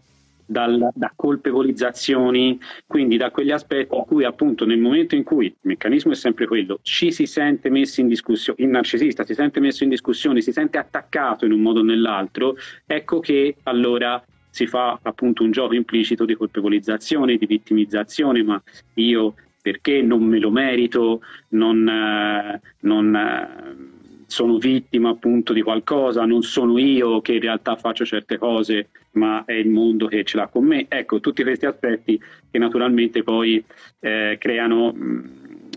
dal, 0.48 0.90
da 0.94 1.12
colpevolizzazioni, 1.16 2.60
quindi 2.88 3.18
da 3.18 3.30
quegli 3.30 3.52
aspetti 3.52 3.94
in 3.94 4.04
cui 4.06 4.24
appunto 4.24 4.66
nel 4.66 4.80
momento 4.80 5.16
in 5.16 5.24
cui 5.24 5.48
il 5.48 5.56
meccanismo 5.62 6.14
è 6.14 6.16
sempre 6.16 6.48
quello, 6.48 6.80
ci 6.82 7.12
si 7.12 7.26
sente 7.26 7.70
messo 7.70 8.02
in 8.02 8.08
discussione, 8.08 8.64
il 8.64 8.70
narcisista 8.70 9.24
si 9.24 9.34
sente 9.34 9.60
messo 9.60 9.84
in 9.84 9.90
discussione, 9.90 10.42
si 10.42 10.52
sente 10.52 10.78
attaccato 10.78 11.46
in 11.46 11.52
un 11.52 11.62
modo 11.62 11.82
o 11.82 11.84
nell'altro, 11.84 12.56
ecco 12.86 13.20
che 13.20 13.58
allora 13.64 14.24
si 14.50 14.66
fa 14.66 14.98
appunto 15.04 15.44
un 15.44 15.52
gioco 15.52 15.76
implicito 15.76 16.26
di 16.26 16.34
colpevolizzazione, 16.34 17.38
di 17.38 17.46
vittimizzazione, 17.46 18.42
ma 18.42 18.62
io 18.96 19.36
perché 19.62 20.02
non 20.02 20.24
me 20.24 20.40
lo 20.40 20.50
merito, 20.50 21.22
non, 21.50 21.88
eh, 21.88 22.62
non 22.80 23.16
eh, 23.16 23.97
sono 24.28 24.58
vittima 24.58 25.10
appunto 25.10 25.54
di 25.54 25.62
qualcosa, 25.62 26.26
non 26.26 26.44
sono 26.44 26.78
io 26.78 27.22
che 27.22 27.34
in 27.34 27.40
realtà 27.40 27.78
faccio 27.78 28.06
certe 28.06 28.38
cose, 28.38 28.90
ma 29.12 29.46
è 29.46 29.54
il 29.54 29.70
mondo 29.70 30.08
che 30.08 30.24
ce 30.26 30.38
l'ha 30.38 30.48
con 30.48 30.66
me. 30.66 30.86
Ecco, 30.90 31.22
tutti 31.22 31.44
questi 31.44 31.66
aspetti 31.66 32.22
che 32.52 32.58
naturalmente 32.60 33.24
poi 33.24 33.64
eh, 34.02 34.36
creano, 34.38 34.94
mm, 34.94 35.26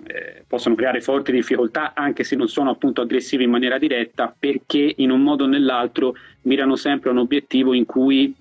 eh, 0.08 0.44
possono 0.46 0.74
creare 0.74 1.00
forti 1.00 1.30
difficoltà, 1.30 1.94
anche 1.94 2.24
se 2.24 2.34
non 2.34 2.48
sono 2.48 2.70
appunto 2.70 3.00
aggressivi 3.00 3.44
in 3.44 3.50
maniera 3.50 3.78
diretta, 3.78 4.34
perché 4.36 4.94
in 4.96 5.10
un 5.10 5.22
modo 5.22 5.44
o 5.44 5.46
nell'altro 5.46 6.16
mirano 6.42 6.74
sempre 6.74 7.10
a 7.10 7.12
un 7.12 7.18
obiettivo 7.18 7.72
in 7.72 7.86
cui 7.86 8.34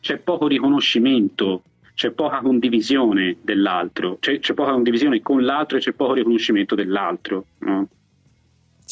c'è 0.00 0.18
poco 0.18 0.48
riconoscimimento 0.48 1.62
c'è 1.94 2.10
poca 2.10 2.40
condivisione 2.40 3.36
dell'altro, 3.42 4.16
c'è, 4.18 4.38
c'è, 4.38 4.54
poca 4.54 4.72
condivisione 4.72 5.20
con 5.20 5.44
l'altro 5.44 5.76
e 5.76 5.80
c'è 5.80 5.92
poco 5.92 6.14
riconoscimento 6.14 6.74
dell'altro. 6.74 7.44
No? 7.58 7.86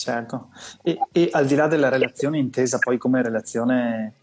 Certo, 0.01 0.49
e, 0.83 0.99
e, 1.13 1.29
al 1.31 1.45
di 1.45 1.55
là 1.55 1.67
della 1.67 1.91
relazione 1.91 2.39
intesa 2.39 2.79
poi 2.79 2.97
come 2.97 3.23
relazione 3.23 4.15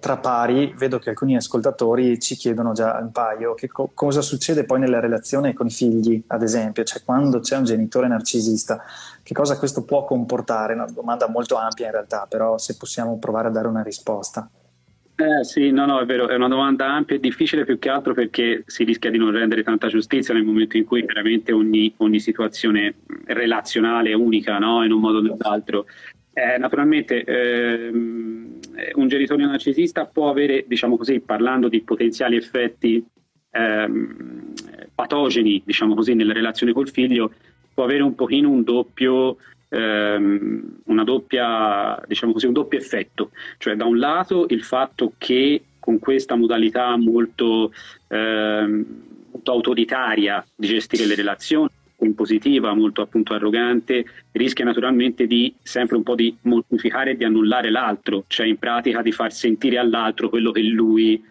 tra 0.00 0.18
pari, 0.18 0.74
vedo 0.76 0.98
che 0.98 1.08
alcuni 1.08 1.34
ascoltatori 1.34 2.20
ci 2.20 2.36
chiedono 2.36 2.74
già 2.74 2.98
un 3.00 3.10
paio 3.10 3.54
che 3.54 3.68
co- 3.68 3.90
cosa 3.94 4.20
succede 4.20 4.64
poi 4.64 4.80
nella 4.80 5.00
relazione 5.00 5.54
con 5.54 5.68
i 5.68 5.70
figli, 5.70 6.22
ad 6.26 6.42
esempio, 6.42 6.84
cioè 6.84 7.00
quando 7.02 7.40
c'è 7.40 7.56
un 7.56 7.64
genitore 7.64 8.06
narcisista, 8.06 8.82
che 9.22 9.32
cosa 9.32 9.56
questo 9.56 9.84
può 9.84 10.04
comportare? 10.04 10.74
Una 10.74 10.84
domanda 10.84 11.26
molto 11.26 11.56
ampia 11.56 11.86
in 11.86 11.92
realtà, 11.92 12.26
però 12.28 12.58
se 12.58 12.76
possiamo 12.76 13.16
provare 13.16 13.48
a 13.48 13.50
dare 13.50 13.66
una 13.66 13.82
risposta. 13.82 14.46
Eh, 15.20 15.42
sì, 15.42 15.72
no, 15.72 15.84
no, 15.84 15.98
è 15.98 16.06
vero, 16.06 16.28
è 16.28 16.36
una 16.36 16.46
domanda 16.46 16.86
ampia 16.86 17.16
e 17.16 17.18
difficile 17.18 17.64
più 17.64 17.80
che 17.80 17.88
altro 17.88 18.14
perché 18.14 18.62
si 18.66 18.84
rischia 18.84 19.10
di 19.10 19.18
non 19.18 19.32
rendere 19.32 19.64
tanta 19.64 19.88
giustizia 19.88 20.32
nel 20.32 20.44
momento 20.44 20.76
in 20.76 20.84
cui 20.84 21.02
veramente 21.02 21.50
ogni, 21.50 21.92
ogni 21.96 22.20
situazione 22.20 22.94
relazionale 23.24 24.10
è 24.10 24.14
unica, 24.14 24.58
no? 24.58 24.84
in 24.84 24.92
un 24.92 25.00
modo 25.00 25.18
o 25.18 25.20
nell'altro. 25.20 25.86
Eh, 26.32 26.56
naturalmente 26.58 27.24
ehm, 27.24 28.60
un 28.94 29.08
genitore 29.08 29.44
narcisista 29.44 30.04
può 30.04 30.30
avere, 30.30 30.64
diciamo 30.68 30.96
così, 30.96 31.18
parlando 31.18 31.66
di 31.66 31.80
potenziali 31.80 32.36
effetti 32.36 33.04
ehm, 33.50 34.54
patogeni, 34.94 35.60
diciamo 35.64 35.96
così, 35.96 36.14
nella 36.14 36.32
relazione 36.32 36.72
col 36.72 36.90
figlio, 36.90 37.32
può 37.74 37.82
avere 37.82 38.04
un 38.04 38.14
pochino 38.14 38.50
un 38.50 38.62
doppio 38.62 39.38
ehm, 39.68 40.80
una 40.84 41.04
doppia, 41.04 42.00
diciamo 42.06 42.32
così, 42.32 42.46
un 42.46 42.52
doppio 42.52 42.78
effetto, 42.78 43.30
cioè 43.58 43.76
da 43.76 43.84
un 43.84 43.98
lato 43.98 44.46
il 44.48 44.62
fatto 44.62 45.12
che 45.18 45.62
con 45.78 45.98
questa 45.98 46.34
modalità 46.34 46.96
molto, 46.96 47.72
ehm, 48.08 48.84
molto 49.30 49.50
autoritaria 49.52 50.44
di 50.54 50.66
gestire 50.66 51.06
le 51.06 51.14
relazioni, 51.14 51.70
impositiva, 52.00 52.74
molto 52.74 53.02
appunto 53.02 53.34
arrogante, 53.34 54.04
rischia 54.32 54.64
naturalmente 54.64 55.26
di 55.26 55.54
sempre 55.62 55.96
un 55.96 56.02
po' 56.02 56.14
di 56.14 56.36
mortificare 56.42 57.12
e 57.12 57.16
di 57.16 57.24
annullare 57.24 57.70
l'altro, 57.70 58.24
cioè 58.28 58.46
in 58.46 58.58
pratica 58.58 59.02
di 59.02 59.12
far 59.12 59.32
sentire 59.32 59.78
all'altro 59.78 60.28
quello 60.28 60.52
che 60.52 60.62
lui 60.62 61.22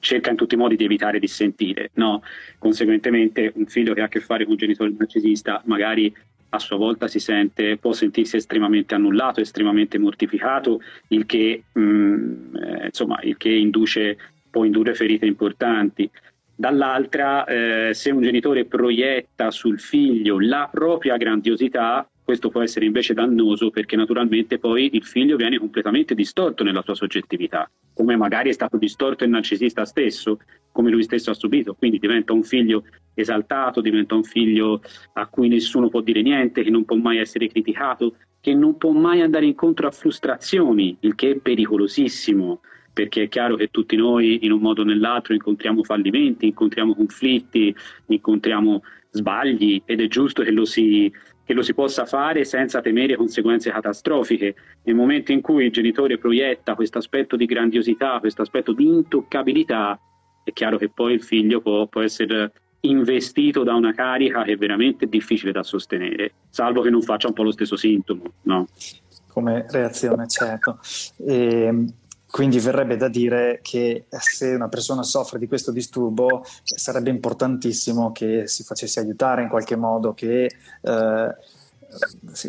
cerca 0.00 0.30
in 0.30 0.36
tutti 0.36 0.54
i 0.54 0.58
modi 0.58 0.76
di 0.76 0.84
evitare 0.84 1.18
di 1.18 1.26
sentire. 1.26 1.90
No? 1.94 2.22
Conseguentemente 2.58 3.52
un 3.54 3.66
figlio 3.66 3.94
che 3.94 4.00
ha 4.00 4.04
a 4.04 4.08
che 4.08 4.20
fare 4.20 4.44
con 4.44 4.52
un 4.52 4.58
genitore 4.58 4.92
narcisista 4.96 5.62
magari 5.66 6.12
a 6.50 6.58
sua 6.58 6.76
volta 6.76 7.06
si 7.06 7.20
sente, 7.20 7.76
può 7.76 7.92
sentirsi 7.92 8.36
estremamente 8.36 8.94
annullato, 8.94 9.40
estremamente 9.40 9.98
mortificato, 9.98 10.80
il 11.08 11.26
che, 11.26 11.64
mh, 11.72 11.80
mm, 11.80 12.56
eh, 12.56 12.86
insomma, 12.86 13.20
il 13.22 13.36
che 13.36 13.50
induce, 13.50 14.16
può 14.50 14.64
indurre 14.64 14.94
ferite 14.94 15.26
importanti. 15.26 16.10
Dall'altra, 16.54 17.44
eh, 17.44 17.94
se 17.94 18.10
un 18.10 18.20
genitore 18.20 18.64
proietta 18.64 19.50
sul 19.50 19.78
figlio 19.78 20.40
la 20.40 20.68
propria 20.70 21.16
grandiosità, 21.16 22.06
questo 22.24 22.48
può 22.48 22.62
essere 22.62 22.86
invece 22.86 23.14
dannoso 23.14 23.70
perché 23.70 23.96
naturalmente 23.96 24.58
poi 24.58 24.90
il 24.92 25.04
figlio 25.04 25.36
viene 25.36 25.58
completamente 25.58 26.14
distorto 26.14 26.62
nella 26.62 26.82
sua 26.82 26.94
soggettività, 26.94 27.70
come 27.92 28.16
magari 28.16 28.50
è 28.50 28.52
stato 28.52 28.76
distorto 28.76 29.24
il 29.24 29.30
narcisista 29.30 29.84
stesso, 29.84 30.38
come 30.72 30.90
lui 30.90 31.02
stesso 31.02 31.30
ha 31.30 31.34
subito, 31.34 31.74
quindi 31.74 31.98
diventa 31.98 32.32
un 32.32 32.42
figlio 32.42 32.84
esaltato, 33.14 33.80
diventa 33.80 34.14
un 34.14 34.22
figlio 34.24 34.80
a 35.14 35.26
cui 35.26 35.48
nessuno 35.48 35.88
può 35.88 36.00
dire 36.00 36.22
niente, 36.22 36.62
che 36.62 36.70
non 36.70 36.84
può 36.84 36.96
mai 36.96 37.18
essere 37.18 37.48
criticato, 37.48 38.14
che 38.40 38.54
non 38.54 38.76
può 38.76 38.92
mai 38.92 39.20
andare 39.20 39.46
incontro 39.46 39.86
a 39.86 39.90
frustrazioni, 39.90 40.96
il 41.00 41.14
che 41.14 41.32
è 41.32 41.36
pericolosissimo 41.36 42.60
perché 42.92 43.24
è 43.24 43.28
chiaro 43.28 43.56
che 43.56 43.68
tutti 43.68 43.96
noi 43.96 44.44
in 44.44 44.52
un 44.52 44.60
modo 44.60 44.82
o 44.82 44.84
nell'altro 44.84 45.32
incontriamo 45.32 45.82
fallimenti, 45.84 46.46
incontriamo 46.46 46.94
conflitti, 46.94 47.74
incontriamo 48.06 48.82
sbagli 49.10 49.82
ed 49.84 50.00
è 50.00 50.08
giusto 50.08 50.42
che 50.42 50.50
lo 50.50 50.64
si, 50.64 51.10
che 51.50 51.56
lo 51.56 51.62
si 51.62 51.74
possa 51.74 52.06
fare 52.06 52.44
senza 52.44 52.80
temere 52.80 53.16
conseguenze 53.16 53.72
catastrofiche. 53.72 54.54
Nel 54.84 54.94
momento 54.94 55.32
in 55.32 55.40
cui 55.40 55.64
il 55.64 55.72
genitore 55.72 56.16
proietta 56.16 56.76
questo 56.76 56.98
aspetto 56.98 57.34
di 57.34 57.44
grandiosità, 57.44 58.20
questo 58.20 58.42
aspetto 58.42 58.72
di 58.72 58.86
intoccabilità, 58.86 59.98
è 60.44 60.52
chiaro 60.52 60.78
che 60.78 60.90
poi 60.90 61.14
il 61.14 61.22
figlio 61.24 61.60
può, 61.60 61.88
può 61.88 62.02
essere 62.02 62.52
investito 62.82 63.64
da 63.64 63.74
una 63.74 63.92
carica 63.92 64.44
che 64.44 64.52
è 64.52 64.56
veramente 64.56 65.08
difficile 65.08 65.50
da 65.50 65.64
sostenere, 65.64 66.34
salvo 66.50 66.82
che 66.82 66.90
non 66.90 67.02
faccia 67.02 67.26
un 67.26 67.34
po' 67.34 67.42
lo 67.42 67.50
stesso 67.50 67.74
sintomo. 67.74 68.22
No? 68.42 68.68
Come 69.32 69.66
reazione, 69.70 70.28
certo. 70.28 70.78
E, 71.26 71.64
ehm, 71.64 71.92
quindi 72.30 72.60
verrebbe 72.60 72.96
da 72.96 73.08
dire 73.08 73.58
che 73.62 74.04
se 74.08 74.54
una 74.54 74.68
persona 74.68 75.02
soffre 75.02 75.38
di 75.38 75.48
questo 75.48 75.72
disturbo 75.72 76.44
sarebbe 76.62 77.10
importantissimo 77.10 78.12
che 78.12 78.46
si 78.46 78.62
facesse 78.62 79.00
aiutare 79.00 79.42
in 79.42 79.48
qualche 79.48 79.76
modo, 79.76 80.14
che 80.14 80.44
eh, 80.80 81.34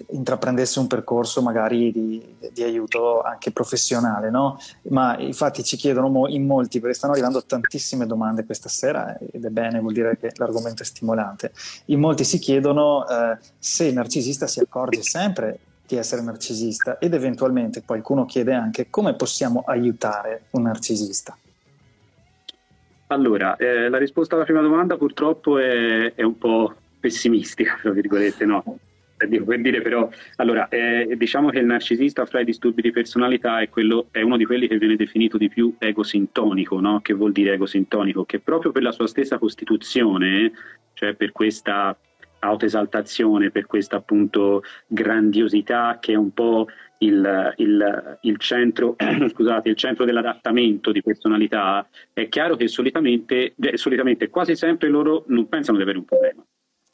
intraprendesse 0.09 0.79
un 0.79 0.87
percorso 0.87 1.41
magari 1.41 1.91
di, 1.91 2.37
di 2.53 2.61
aiuto 2.61 3.21
anche 3.21 3.51
professionale, 3.51 4.29
no? 4.29 4.59
Ma 4.89 5.17
infatti 5.17 5.63
ci 5.63 5.77
chiedono 5.77 6.27
in 6.27 6.45
molti, 6.45 6.79
perché 6.79 6.95
stanno 6.95 7.13
arrivando 7.13 7.43
tantissime 7.43 8.05
domande 8.05 8.45
questa 8.45 8.69
sera 8.69 9.17
ed 9.17 9.43
è 9.43 9.49
bene, 9.49 9.79
vuol 9.79 9.93
dire 9.93 10.17
che 10.17 10.31
l'argomento 10.35 10.83
è 10.83 10.85
stimolante. 10.85 11.53
In 11.85 11.99
molti 11.99 12.23
si 12.23 12.37
chiedono 12.37 13.07
eh, 13.07 13.37
se 13.57 13.85
il 13.85 13.95
narcisista 13.95 14.45
si 14.45 14.59
accorge 14.59 15.01
sempre 15.01 15.59
di 15.95 15.99
essere 15.99 16.21
narcisista 16.21 16.97
ed 16.99 17.13
eventualmente 17.13 17.83
qualcuno 17.85 18.25
chiede 18.25 18.53
anche 18.53 18.87
come 18.89 19.15
possiamo 19.15 19.63
aiutare 19.65 20.43
un 20.51 20.63
narcisista. 20.63 21.37
Allora, 23.07 23.57
eh, 23.57 23.89
la 23.89 23.97
risposta 23.97 24.35
alla 24.35 24.45
prima 24.45 24.61
domanda 24.61 24.95
purtroppo 24.95 25.57
è, 25.57 26.13
è 26.13 26.23
un 26.23 26.37
po' 26.37 26.73
pessimistica, 26.99 27.77
tra 27.81 27.91
virgolette, 27.91 28.45
no? 28.45 28.63
Dico, 29.27 29.43
per 29.43 29.61
dire 29.61 29.81
però, 29.81 30.09
allora, 30.37 30.67
eh, 30.69 31.13
diciamo 31.15 31.49
che 31.49 31.59
il 31.59 31.65
narcisista 31.65 32.25
fra 32.25 32.39
i 32.39 32.45
disturbi 32.45 32.81
di 32.81 32.91
personalità 32.91 33.59
è, 33.59 33.69
quello, 33.69 34.07
è, 34.09 34.21
uno 34.21 34.37
di 34.37 34.45
quelli 34.45 34.67
che 34.67 34.77
viene 34.77 34.95
definito 34.95 35.37
di 35.37 35.47
più 35.47 35.75
egosintonico, 35.77 36.79
no? 36.79 37.01
Che 37.01 37.13
vuol 37.13 37.31
dire 37.31 37.53
egosintonico? 37.53 38.23
Che 38.23 38.39
proprio 38.39 38.71
per 38.71 38.81
la 38.81 38.91
sua 38.91 39.07
stessa 39.07 39.37
costituzione, 39.37 40.51
cioè 40.93 41.13
per 41.13 41.31
questa 41.31 41.95
autoesaltazione, 42.41 43.51
per 43.51 43.65
questa 43.65 43.97
appunto 43.97 44.63
grandiosità 44.87 45.97
che 45.99 46.13
è 46.13 46.15
un 46.15 46.31
po' 46.31 46.67
il, 46.99 47.53
il, 47.57 48.17
il, 48.21 48.37
centro, 48.37 48.95
scusate, 49.29 49.69
il 49.69 49.75
centro 49.75 50.05
dell'adattamento 50.05 50.91
di 50.91 51.01
personalità, 51.01 51.87
è 52.13 52.27
chiaro 52.27 52.55
che 52.55 52.67
solitamente, 52.67 53.55
solitamente 53.73 54.29
quasi 54.29 54.55
sempre 54.55 54.89
loro 54.89 55.25
non 55.27 55.47
pensano 55.47 55.77
di 55.77 55.83
avere 55.83 55.99
un 55.99 56.05
problema. 56.05 56.43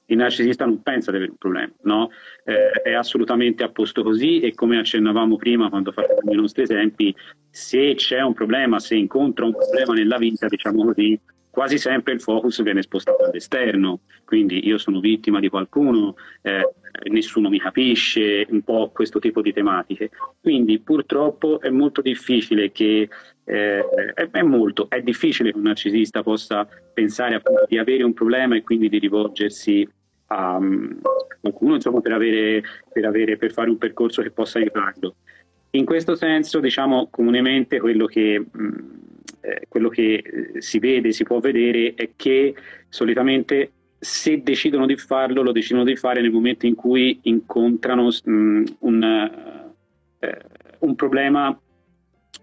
Il 0.10 0.16
narcisista 0.16 0.66
non 0.66 0.82
pensa 0.82 1.12
di 1.12 1.18
avere 1.18 1.32
un 1.32 1.38
problema, 1.38 1.74
no? 1.82 2.12
eh, 2.46 2.72
è 2.82 2.94
assolutamente 2.94 3.64
a 3.64 3.70
posto 3.70 4.04
così 4.04 4.40
e 4.40 4.54
come 4.54 4.80
accennavamo 4.80 5.36
prima 5.36 5.70
quando 5.70 5.92
facevamo 5.92 6.32
i 6.32 6.36
nostri 6.36 6.64
esempi, 6.64 7.14
se 7.50 7.94
c'è 7.96 8.22
un 8.22 8.34
problema, 8.34 8.80
se 8.80 8.96
incontra 8.96 9.44
un 9.44 9.52
problema 9.52 9.94
nella 9.94 10.18
vita, 10.18 10.48
diciamo 10.48 10.86
così, 10.86 11.20
quasi 11.58 11.80
sempre 11.80 12.14
il 12.14 12.22
focus 12.22 12.62
viene 12.62 12.84
spostato 12.84 13.24
all'esterno, 13.24 14.02
quindi 14.26 14.68
io 14.68 14.78
sono 14.78 15.00
vittima 15.00 15.40
di 15.40 15.50
qualcuno, 15.50 16.16
eh, 16.44 16.62
nessuno 17.10 17.50
mi 17.50 17.58
capisce, 17.58 18.46
un 18.50 18.62
po' 18.62 18.92
questo 18.94 19.18
tipo 19.18 19.42
di 19.42 19.52
tematiche. 19.52 20.12
Quindi 20.40 20.78
purtroppo 20.78 21.60
è 21.60 21.72
molto 21.72 22.02
difficile 22.02 22.72
che 22.72 23.10
eh, 23.44 23.86
è, 24.14 24.42
molto, 24.44 24.88
è 24.88 25.02
difficile 25.02 25.50
che 25.50 25.58
un 25.58 25.64
narcisista 25.64 26.22
possa 26.22 26.68
pensare 26.94 27.34
appunto 27.34 27.66
di 27.68 27.80
avere 27.80 28.04
un 28.04 28.14
problema 28.14 28.56
e 28.56 28.62
quindi 28.62 28.88
di 28.88 29.00
rivolgersi 29.00 29.90
a 30.28 30.58
um, 30.58 31.00
qualcuno 31.42 31.74
insomma, 31.74 32.02
per, 32.02 32.12
avere, 32.12 32.62
per, 32.94 33.04
avere, 33.04 33.36
per 33.36 33.52
fare 33.52 33.72
un 33.72 33.80
percorso 33.80 34.22
che 34.22 34.30
possa 34.30 34.60
aiutarlo. 34.60 35.16
In 35.72 35.86
questo 35.86 36.14
senso, 36.14 36.60
diciamo 36.60 37.08
comunemente 37.10 37.80
quello 37.80 38.06
che 38.06 38.40
mh, 38.40 38.64
mm, 38.64 38.98
eh, 39.48 39.62
quello 39.70 39.88
che 39.88 40.16
eh, 40.56 40.62
si 40.62 40.78
vede, 40.78 41.14
si 41.14 41.24
può 41.24 41.40
vedere 41.40 41.94
è 41.96 42.12
che 42.18 42.54
solitamente 42.90 43.72
se 43.98 44.44
decidono 44.44 44.86
di 44.86 44.98
farlo, 44.98 45.42
lo 45.42 45.54
decidono 45.54 45.86
di 45.86 45.96
fare 45.96 46.20
nel 46.22 46.32
momento 46.32 46.66
in 46.66 46.76
cui 46.76 47.20
incontrano 47.24 48.10
mh, 48.24 48.64
un, 48.80 49.04
eh, 50.20 50.38
un, 50.80 50.96
problema, 50.96 51.58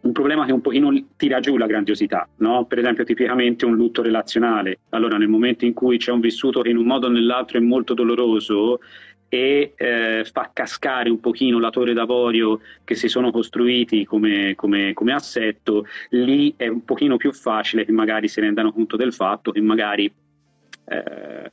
un, 0.01 0.13
problema, 0.13 0.47
che 0.47 0.53
un 0.53 0.63
pochino 0.63 0.91
tira 1.17 1.41
giù 1.41 1.59
la 1.59 1.67
grandiosità, 1.67 2.27
no? 2.37 2.65
per 2.65 2.79
esempio 2.79 3.05
tipicamente 3.05 3.67
un 3.67 3.77
lutto 3.77 4.03
relazionale. 4.03 4.81
Allora 4.89 5.19
nel 5.19 5.29
momento 5.29 5.67
in 5.67 5.75
cui 5.75 5.99
c'è 5.99 6.11
un 6.11 6.21
vissuto 6.21 6.63
che 6.63 6.71
in 6.71 6.79
un 6.79 6.87
modo 6.87 7.07
o 7.07 7.11
nell'altro 7.11 7.59
è 7.59 7.61
molto 7.61 7.93
doloroso, 7.93 8.81
e 9.35 9.75
eh, 9.77 10.25
fa 10.33 10.51
cascare 10.53 11.11
un 11.11 11.19
pochino 11.19 11.59
la 11.59 11.71
torre 11.71 11.93
d'avorio 11.93 12.61
che 12.85 12.95
si 12.95 13.09
sono 13.09 13.33
costruiti 13.33 14.05
come, 14.05 14.55
come, 14.55 14.93
come, 14.93 15.13
assetto, 15.13 15.87
lì 16.11 16.55
è 16.57 16.69
un 16.69 16.85
pochino 16.85 17.17
più 17.17 17.33
facile 17.33 17.85
che 17.85 17.91
magari 17.91 18.29
si 18.29 18.41
rendano 18.41 18.73
conto 18.73 18.97
del 18.97 19.13
fatto 19.13 19.51
che 19.51 19.61
magari 19.61 20.05
eh, 20.85 21.53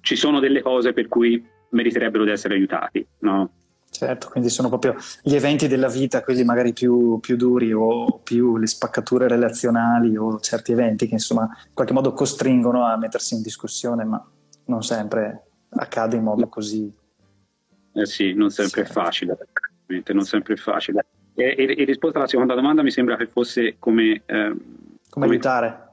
ci 0.00 0.16
sono 0.16 0.40
delle 0.40 0.62
cose 0.62 0.94
per 0.94 1.08
cui 1.08 1.44
meriterebbero 1.68 2.24
di 2.24 2.30
essere 2.30 2.54
aiutati. 2.54 3.06
No? 3.18 3.50
Certo, 3.90 4.28
quindi 4.30 4.48
sono 4.48 4.70
proprio 4.70 4.96
gli 5.22 5.34
eventi 5.34 5.68
della 5.68 5.88
vita, 5.88 6.22
quelli 6.22 6.44
magari 6.44 6.72
più, 6.72 7.18
più, 7.20 7.36
duri 7.36 7.74
o 7.74 8.20
più 8.24 8.56
le 8.56 8.66
spaccature 8.66 9.28
relazionali 9.28 10.16
o 10.16 10.40
certi 10.40 10.72
eventi 10.72 11.06
che 11.06 11.12
insomma 11.12 11.42
in 11.42 11.74
qualche 11.74 11.92
modo 11.92 12.14
costringono 12.14 12.86
a 12.86 12.96
mettersi 12.96 13.34
in 13.34 13.42
discussione, 13.42 14.04
ma 14.04 14.26
non 14.64 14.82
sempre 14.82 15.48
accade 15.74 16.16
in 16.16 16.22
modo 16.22 16.48
così 16.48 17.00
eh 17.94 18.06
sì, 18.06 18.32
non 18.34 18.50
sempre 18.50 18.84
sì. 18.84 18.90
è 18.90 18.92
facile, 18.92 19.36
non 20.12 20.24
sempre 20.24 20.54
è 20.54 20.56
facile. 20.56 21.06
E, 21.34 21.54
e, 21.56 21.74
e, 21.78 21.84
risposta 21.84 22.18
alla 22.18 22.26
seconda 22.26 22.54
domanda 22.54 22.82
mi 22.82 22.90
sembra 22.90 23.16
che 23.16 23.26
fosse 23.26 23.76
come... 23.78 24.22
Eh, 24.26 24.54
come, 25.08 25.26
aiutare. 25.26 25.88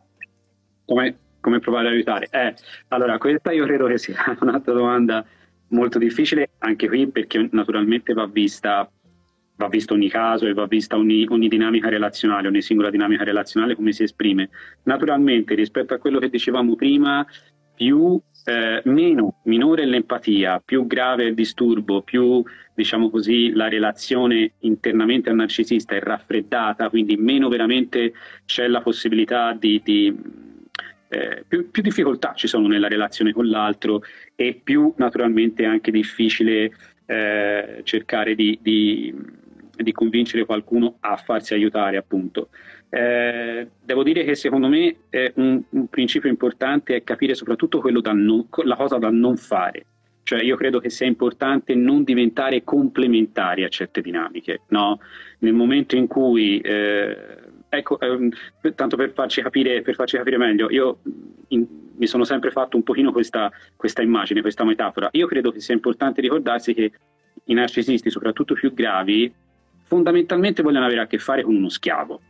Come, 0.86 1.18
come, 1.40 1.60
provare 1.60 1.88
ad 1.88 1.94
aiutare. 1.94 2.28
Eh, 2.30 2.54
allora, 2.90 3.18
questa 3.18 3.52
io 3.52 3.66
credo 3.66 3.88
che 3.88 3.98
sia 3.98 4.16
un'altra 4.42 4.74
domanda 4.74 5.26
molto 5.70 5.98
difficile, 5.98 6.52
anche 6.60 6.88
qui 6.88 7.08
perché 7.08 7.48
naturalmente 7.52 8.14
va 8.14 8.26
vista 8.26 8.90
va 9.60 9.68
visto 9.68 9.94
ogni 9.94 10.10
caso 10.10 10.46
e 10.46 10.54
va 10.54 10.66
vista 10.68 10.96
ogni, 10.96 11.26
ogni, 11.30 11.50
dinamica 11.50 11.90
relazionale, 11.90 12.48
ogni 12.48 12.62
singola 12.62 12.90
dinamica 12.90 13.26
relazionale 13.26 13.76
come 13.76 13.92
si 13.92 14.04
esprime. 14.04 14.50
Naturalmente 14.84 15.54
rispetto 15.54 15.94
a 15.94 15.98
quello 15.98 16.18
che 16.18 16.30
dicevamo 16.30 16.76
prima, 16.76 17.28
più 17.76 18.20
eh, 18.46 18.82
meno, 18.86 19.40
minore 19.44 19.86
l'empatia, 19.86 20.62
più 20.64 20.88
grave 20.88 21.26
il 21.26 21.34
disturbo, 21.34 22.02
più 22.02 22.44
diciamo 22.74 23.10
così, 23.10 23.52
la 23.52 23.68
relazione 23.68 24.54
internamente 24.60 25.30
al 25.30 25.36
narcisista 25.36 25.96
è 25.96 26.00
raffreddata, 26.00 26.90
quindi 26.90 27.18
meno 27.18 27.50
veramente 27.50 28.14
c'è 28.46 28.68
la 28.68 28.82
possibilità 28.82 29.54
di, 29.54 29.82
di 29.84 30.16
eh, 31.10 31.44
più, 31.48 31.70
più, 31.70 31.82
difficoltà 31.82 32.34
ci 32.36 32.48
sono 32.48 32.68
nella 32.68 32.88
relazione 32.88 33.34
con 33.34 33.50
l'altro 33.50 34.04
e 34.36 34.60
più 34.64 34.94
naturalmente 34.98 35.64
è 35.64 35.66
anche 35.66 35.92
difficile 35.92 36.72
eh, 37.06 37.82
cercare 37.84 38.36
di, 38.36 38.60
di, 38.62 39.14
di 39.76 39.92
convincere 39.92 40.46
qualcuno 40.46 40.98
a 41.02 41.18
farsi 41.18 41.54
aiutare 41.54 41.98
appunto. 41.98 42.50
Eh, 42.92 43.68
devo 43.84 44.02
dire 44.02 44.24
che 44.24 44.34
secondo 44.34 44.68
me 44.68 44.96
un, 45.36 45.62
un, 45.70 45.88
principio 45.90 46.28
importante 46.28 46.96
è 46.96 47.04
capire 47.04 47.36
soprattutto 47.36 47.82
non, 48.14 48.48
la 48.64 48.76
cosa 48.76 48.98
da 48.98 49.10
non 49.10 49.38
fare. 49.38 49.86
Cioè 50.24 50.42
io 50.42 50.56
credo 50.56 50.80
che 50.80 50.90
sia 50.90 51.08
importante 51.08 51.74
non 51.76 52.04
diventare 52.04 52.64
complementari 52.64 53.64
a 53.64 53.68
certe 53.70 54.02
dinamiche. 54.02 54.62
No? 54.70 55.00
Nel 55.40 55.54
momento 55.54 55.96
in 55.96 56.08
cui, 56.08 56.60
eh, 56.60 57.18
ecco, 57.70 58.00
eh, 58.00 58.76
tanto 58.76 58.96
per 58.96 59.12
farci, 59.12 59.42
capire, 59.42 59.82
per 59.82 59.96
farci 59.96 60.18
capire 60.18 60.38
meglio, 60.38 60.70
io 60.70 61.00
in, 61.50 61.66
mi 61.96 62.08
sono 62.08 62.24
sempre 62.24 62.52
fatto 62.52 62.76
un 62.78 62.84
pochino 62.84 63.12
questa, 63.12 63.52
questa 63.76 64.02
immagine, 64.02 64.42
questa 64.42 64.64
metafora. 64.64 65.10
Io 65.14 65.28
credo 65.28 65.52
che 65.52 65.60
sia 65.60 65.74
importante 65.74 66.22
ricordarsi 66.22 66.74
che 66.74 66.92
i 67.46 67.54
narcisisti, 67.54 68.10
soprattutto 68.12 68.54
più 68.54 68.74
gravi, 68.74 69.32
fondamentalmente 69.84 70.62
vogliono 70.62 70.86
avere 70.86 71.02
a 71.02 71.08
che 71.08 71.18
fare 71.18 71.42
con 71.42 71.56
uno 71.56 71.70
schiavo 71.70 72.22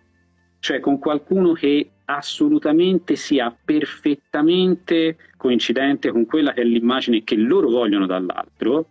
cioè 0.59 0.79
con 0.79 0.99
qualcuno 0.99 1.53
che 1.53 1.89
assolutamente 2.05 3.15
sia 3.15 3.55
perfettamente 3.63 5.17
coincidente 5.37 6.11
con 6.11 6.25
quella 6.25 6.53
che 6.53 6.61
è 6.61 6.65
l'immagine 6.65 7.23
che 7.23 7.35
loro 7.35 7.69
vogliono 7.69 8.05
dall'altro 8.05 8.87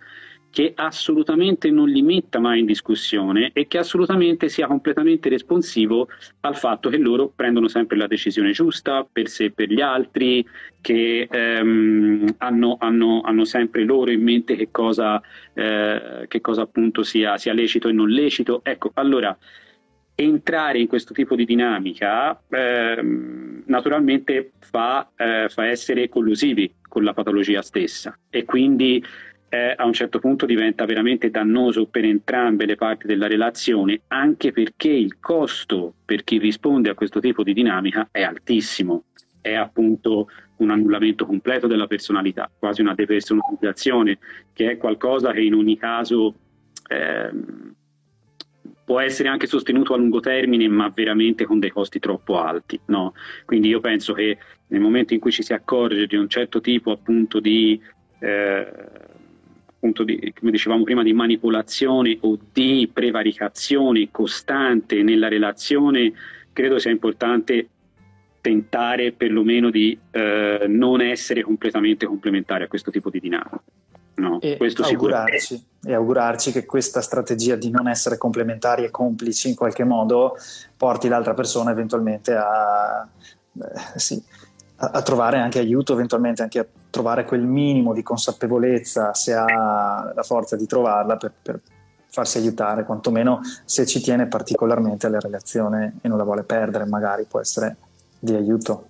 che 0.51 0.73
assolutamente 0.75 1.71
non 1.71 1.89
li 1.89 2.03
metta 2.03 2.39
mai 2.39 2.61
in 2.61 2.67
discussione 2.67 3.51
e 3.53 3.69
che 3.69 3.79
assolutamente 3.79 4.49
sia 4.49 4.67
completamente 4.67 5.29
responsivo 5.29 6.09
al 6.41 6.57
fatto 6.57 6.89
che 6.89 6.97
loro 6.97 7.31
prendono 7.35 7.69
sempre 7.69 7.97
la 7.97 8.07
decisione 8.07 8.53
giusta 8.53 9.07
per 9.11 9.29
sé 9.29 9.45
e 9.45 9.51
per 9.51 9.71
gli 9.71 9.81
altri, 9.81 10.45
che 10.81 11.29
ehm, 11.31 12.35
hanno, 12.39 12.77
hanno, 12.81 13.21
hanno, 13.21 13.45
sempre 13.45 13.85
loro 13.85 14.11
in 14.11 14.23
mente 14.23 14.57
che 14.57 14.71
cosa, 14.71 15.21
eh, 15.53 16.25
che 16.27 16.41
cosa 16.41 16.63
appunto 16.63 17.03
sia, 17.03 17.37
sia 17.37 17.53
lecito 17.53 17.89
e 17.89 17.93
non 17.93 18.09
lecito. 18.09 18.61
Ecco, 18.65 18.91
allora 18.95 19.37
entrare 20.21 20.81
in 20.81 20.89
questo 20.89 21.15
tipo 21.15 21.37
di 21.37 21.45
dinamica 21.45 22.43
ehm, 22.49 23.63
naturalmente 23.67 24.51
fa, 24.59 25.09
eh, 25.15 25.47
fa, 25.49 25.67
essere 25.67 26.09
collusivi 26.09 26.75
con 26.89 27.05
la 27.05 27.15
patologia 27.15 27.63
stessa. 27.63 28.19
E 28.29 28.45
quindi 28.45 29.05
eh, 29.49 29.75
a 29.77 29.85
un 29.85 29.93
certo 29.93 30.19
punto 30.19 30.45
diventa 30.45 30.85
veramente 30.87 31.31
dannoso 31.31 31.87
per 31.87 32.05
entrambe 32.05 32.67
le 32.67 32.75
parti 32.75 33.07
della 33.07 33.29
relazione 33.29 34.01
anche 34.09 34.51
perché 34.51 34.91
il 34.91 35.21
costo 35.21 35.95
per 36.05 36.25
chi 36.25 36.39
risponde 36.39 36.91
a 36.91 36.95
questo 36.95 37.21
tipo 37.21 37.45
di 37.45 37.53
dinamica 37.53 38.09
è 38.11 38.23
altissimo. 38.23 39.05
È 39.41 39.55
appunto 39.55 40.29
un 40.57 40.71
annullamento 40.71 41.27
completo 41.27 41.69
della 41.69 41.87
personalità, 41.87 42.51
quasi 42.59 42.81
una 42.81 42.95
depersonalizzazione, 42.95 44.19
che 44.53 44.73
è 44.73 44.77
qualcosa 44.79 45.31
che 45.31 45.43
in 45.43 45.55
ogni 45.55 45.79
caso 45.79 46.35
ehm, 46.89 47.77
può 48.89 49.01
essere 49.01 49.29
anche 49.29 49.47
sostenuto 49.47 49.93
a 49.93 49.99
lungo 49.99 50.19
termine, 50.19 50.67
ma 50.67 50.89
veramente 50.89 51.45
con 51.45 51.59
dei 51.59 51.69
costi 51.69 51.99
troppo 51.99 52.39
alti. 52.39 52.81
No? 52.87 53.13
Quindi 53.45 53.69
io 53.69 53.81
penso 53.81 54.15
che 54.15 54.39
nel 54.69 54.81
momento 54.81 55.13
in 55.13 55.21
cui 55.21 55.31
ci 55.31 55.43
si 55.43 55.53
accorge 55.53 56.07
di 56.07 56.17
un 56.17 56.27
certo 56.27 56.63
tipo 56.63 56.93
appunto 56.93 57.39
di, 57.39 57.79
eh, 58.21 58.67
appunto 59.67 60.05
di 60.05 60.33
come 60.33 60.51
dicevamo 60.53 60.85
prima, 60.85 61.03
di 61.03 61.13
manipolazione 61.13 62.17
o 62.23 62.39
di 62.51 62.89
prevaricazione 62.91 64.09
costante 64.11 65.03
nella 65.03 65.29
relazione, 65.29 66.11
credo 66.55 66.79
sia 66.79 66.91
importante 66.91 67.69
tentare 68.41 69.13
perlomeno 69.13 69.69
di 69.69 69.99
eh, 70.13 70.65
non 70.67 71.03
essere 71.03 71.43
completamente 71.43 72.07
complementari 72.07 72.65
a 72.65 72.69
questo 72.69 72.91
tipo 72.91 73.11
di 73.11 73.21
dinamica. 73.21 73.63
No, 74.19 74.41
e, 74.41 74.59
augurarci, 74.83 75.65
e 75.85 75.95
augurarci 75.95 76.51
che 76.51 76.67
questa 76.67 77.01
strategia 77.01 77.55
di 77.55 77.71
non 77.71 77.87
essere 77.87 78.19
complementari 78.19 78.85
e 78.85 78.91
complici 78.91 79.49
in 79.49 79.55
qualche 79.55 79.85
modo 79.85 80.37
porti 80.77 81.07
l'altra 81.07 81.35
persona 81.35 81.71
eventualmente 81.71 82.35
a, 82.35 83.07
eh, 83.53 83.99
sì, 83.99 84.21
a, 84.77 84.91
a, 84.91 85.03
trovare 85.03 85.39
anche 85.39 85.61
aiuto, 85.61 85.93
eventualmente 85.93 86.43
anche 86.43 86.59
a 86.59 86.67
trovare 86.91 87.25
quel 87.25 87.43
minimo 87.43 87.93
di 87.93 88.03
consapevolezza 88.03 89.15
se 89.15 89.35
ha 89.35 90.13
la 90.13 90.23
forza 90.25 90.57
di 90.57 90.67
trovarla 90.67 91.17
per, 91.17 91.33
per 91.41 91.61
farsi 92.11 92.39
aiutare, 92.39 92.85
quantomeno 92.85 93.41
se 93.65 93.87
ci 93.87 94.01
tiene 94.01 94.27
particolarmente 94.27 95.07
alla 95.07 95.21
relazione 95.21 95.99
e 96.01 96.09
non 96.09 96.19
la 96.19 96.25
vuole 96.25 96.43
perdere, 96.43 96.87
magari 96.87 97.25
può 97.25 97.39
essere 97.39 97.77
di 98.19 98.35
aiuto. 98.35 98.87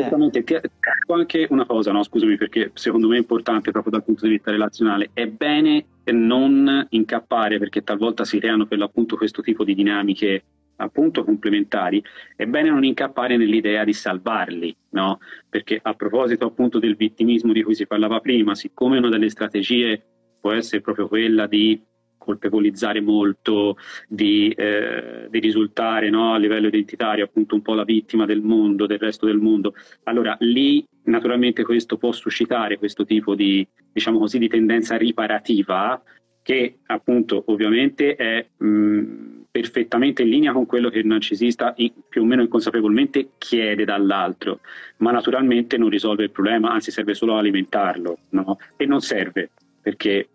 Esattamente, 0.00 0.44
ti 0.44 0.54
dico 0.54 1.14
anche 1.14 1.46
una 1.50 1.66
cosa, 1.66 1.92
no? 1.92 2.02
scusami, 2.02 2.36
perché 2.36 2.70
secondo 2.74 3.08
me 3.08 3.16
è 3.16 3.18
importante 3.18 3.70
proprio 3.70 3.92
dal 3.92 4.04
punto 4.04 4.26
di 4.26 4.32
vista 4.32 4.50
relazionale. 4.50 5.10
È 5.12 5.26
bene 5.26 5.86
non 6.10 6.86
incappare, 6.90 7.58
perché 7.58 7.82
talvolta 7.82 8.24
si 8.24 8.38
creano 8.38 8.66
per 8.66 8.78
l'appunto 8.78 9.16
questo 9.16 9.42
tipo 9.42 9.64
di 9.64 9.74
dinamiche 9.74 10.42
appunto 10.76 11.24
complementari, 11.24 12.02
è 12.34 12.46
bene 12.46 12.70
non 12.70 12.84
incappare 12.84 13.36
nell'idea 13.36 13.84
di 13.84 13.92
salvarli, 13.92 14.74
no? 14.90 15.18
Perché 15.48 15.78
a 15.80 15.94
proposito 15.94 16.46
appunto 16.46 16.78
del 16.78 16.96
vittimismo 16.96 17.52
di 17.52 17.62
cui 17.62 17.74
si 17.74 17.86
parlava 17.86 18.20
prima, 18.20 18.54
siccome 18.54 18.98
una 18.98 19.10
delle 19.10 19.28
strategie 19.28 20.02
può 20.40 20.52
essere 20.52 20.80
proprio 20.80 21.06
quella 21.06 21.46
di 21.46 21.80
colpevolizzare 22.20 23.00
molto, 23.00 23.76
di, 24.06 24.50
eh, 24.50 25.26
di 25.30 25.38
risultare 25.40 26.10
no, 26.10 26.34
a 26.34 26.38
livello 26.38 26.68
identitario 26.68 27.24
appunto 27.24 27.54
un 27.54 27.62
po' 27.62 27.74
la 27.74 27.84
vittima 27.84 28.26
del 28.26 28.42
mondo, 28.42 28.86
del 28.86 28.98
resto 28.98 29.24
del 29.24 29.38
mondo. 29.38 29.74
Allora 30.04 30.36
lì 30.40 30.84
naturalmente 31.04 31.64
questo 31.64 31.96
può 31.96 32.12
suscitare 32.12 32.78
questo 32.78 33.04
tipo 33.04 33.34
di, 33.34 33.66
diciamo 33.90 34.18
così, 34.18 34.38
di 34.38 34.48
tendenza 34.48 34.96
riparativa 34.96 36.00
che 36.42 36.78
appunto 36.86 37.42
ovviamente 37.46 38.14
è 38.14 38.46
mh, 38.56 39.40
perfettamente 39.50 40.22
in 40.22 40.28
linea 40.28 40.52
con 40.52 40.66
quello 40.66 40.90
che 40.90 40.98
il 40.98 41.06
narcisista 41.06 41.74
più 42.08 42.22
o 42.22 42.24
meno 42.24 42.42
inconsapevolmente 42.42 43.30
chiede 43.38 43.84
dall'altro, 43.84 44.60
ma 44.98 45.10
naturalmente 45.10 45.76
non 45.76 45.88
risolve 45.88 46.24
il 46.24 46.30
problema, 46.30 46.70
anzi 46.70 46.90
serve 46.90 47.14
solo 47.14 47.34
a 47.34 47.38
alimentarlo, 47.38 48.18
no? 48.30 48.58
E 48.76 48.86
non 48.86 49.00
serve, 49.00 49.50
perché 49.82 50.28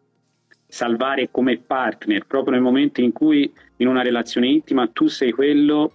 salvare 0.75 1.29
come 1.31 1.57
partner 1.57 2.25
proprio 2.25 2.51
nel 2.51 2.61
momento 2.61 2.99
in 2.99 3.13
cui 3.13 3.49
in 3.77 3.87
una 3.87 4.01
relazione 4.01 4.47
intima 4.47 4.89
tu 4.91 5.07
sei 5.07 5.31
quello, 5.31 5.89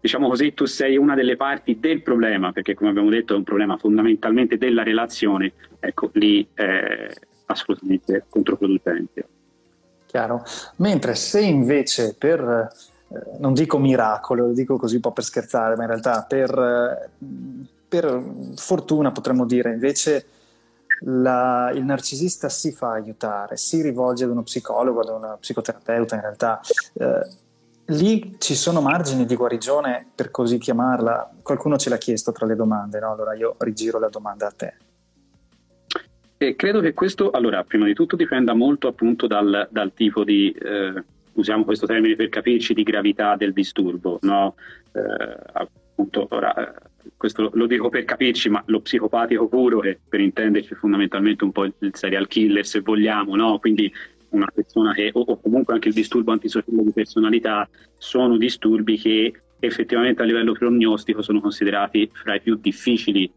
diciamo 0.00 0.28
così, 0.28 0.54
tu 0.54 0.64
sei 0.64 0.96
una 0.96 1.14
delle 1.14 1.36
parti 1.36 1.78
del 1.78 2.02
problema, 2.02 2.50
perché 2.50 2.74
come 2.74 2.90
abbiamo 2.90 3.10
detto 3.10 3.32
è 3.32 3.36
un 3.36 3.44
problema 3.44 3.76
fondamentalmente 3.76 4.58
della 4.58 4.82
relazione, 4.82 5.52
ecco 5.78 6.10
lì 6.14 6.44
è 6.52 7.08
assolutamente 7.46 8.24
controproducente. 8.28 9.28
Chiaro. 10.06 10.42
Mentre 10.78 11.14
se 11.14 11.40
invece 11.40 12.16
per, 12.18 12.40
eh, 12.40 13.38
non 13.38 13.52
dico 13.52 13.78
miracolo, 13.78 14.46
lo 14.46 14.52
dico 14.52 14.76
così 14.76 14.96
un 14.96 15.00
po' 15.00 15.12
per 15.12 15.22
scherzare, 15.22 15.76
ma 15.76 15.84
in 15.84 15.90
realtà 15.90 16.24
per, 16.28 16.50
eh, 16.50 17.26
per 17.86 18.20
fortuna 18.56 19.12
potremmo 19.12 19.46
dire 19.46 19.72
invece 19.72 20.26
la, 21.06 21.70
il 21.74 21.84
narcisista 21.84 22.48
si 22.48 22.72
fa 22.72 22.92
aiutare, 22.92 23.56
si 23.56 23.82
rivolge 23.82 24.24
ad 24.24 24.30
uno 24.30 24.42
psicologo, 24.42 25.00
ad 25.00 25.08
uno 25.08 25.36
psicoterapeuta 25.40 26.14
in 26.14 26.20
realtà. 26.20 26.60
Eh, 26.94 27.42
lì 27.86 28.36
ci 28.38 28.54
sono 28.54 28.80
margini 28.80 29.26
di 29.26 29.36
guarigione, 29.36 30.10
per 30.14 30.30
così 30.30 30.58
chiamarla. 30.58 31.30
Qualcuno 31.42 31.76
ce 31.76 31.90
l'ha 31.90 31.98
chiesto 31.98 32.32
tra 32.32 32.46
le 32.46 32.56
domande, 32.56 32.98
no? 33.00 33.12
allora 33.12 33.34
io 33.34 33.56
rigiro 33.58 33.98
la 33.98 34.08
domanda 34.08 34.46
a 34.46 34.52
te. 34.52 34.74
E 36.36 36.56
credo 36.56 36.80
che 36.80 36.94
questo, 36.94 37.30
allora, 37.30 37.62
prima 37.64 37.86
di 37.86 37.94
tutto 37.94 38.16
dipenda 38.16 38.54
molto 38.54 38.88
appunto 38.88 39.26
dal, 39.26 39.68
dal 39.70 39.92
tipo 39.94 40.24
di, 40.24 40.50
eh, 40.50 41.02
usiamo 41.34 41.64
questo 41.64 41.86
termine 41.86 42.16
per 42.16 42.28
capirci, 42.28 42.74
di 42.74 42.82
gravità 42.82 43.36
del 43.36 43.52
disturbo, 43.52 44.18
no? 44.22 44.56
Eh, 44.92 45.36
appunto, 45.52 46.26
ora, 46.30 46.74
questo 47.16 47.50
lo 47.54 47.66
dico 47.66 47.88
per 47.88 48.04
capirci, 48.04 48.48
ma 48.48 48.62
lo 48.66 48.80
psicopatico 48.80 49.48
puro, 49.48 49.80
che 49.80 49.98
per 50.08 50.20
intenderci 50.20 50.74
fondamentalmente 50.74 51.44
un 51.44 51.52
po' 51.52 51.64
il 51.64 51.90
serial 51.92 52.26
killer 52.26 52.66
se 52.66 52.80
vogliamo, 52.80 53.36
no? 53.36 53.58
quindi 53.58 53.92
una 54.30 54.48
persona 54.52 54.92
che, 54.92 55.10
o, 55.12 55.40
comunque 55.40 55.74
anche 55.74 55.88
il 55.88 55.94
disturbo 55.94 56.32
antisociale 56.32 56.82
di 56.82 56.92
personalità, 56.92 57.68
sono 57.96 58.36
disturbi 58.36 58.98
che 58.98 59.32
effettivamente 59.60 60.22
a 60.22 60.24
livello 60.24 60.52
prognostico 60.52 61.22
sono 61.22 61.40
considerati 61.40 62.10
fra 62.12 62.34
i 62.34 62.40
più 62.40 62.56
difficili 62.56 63.30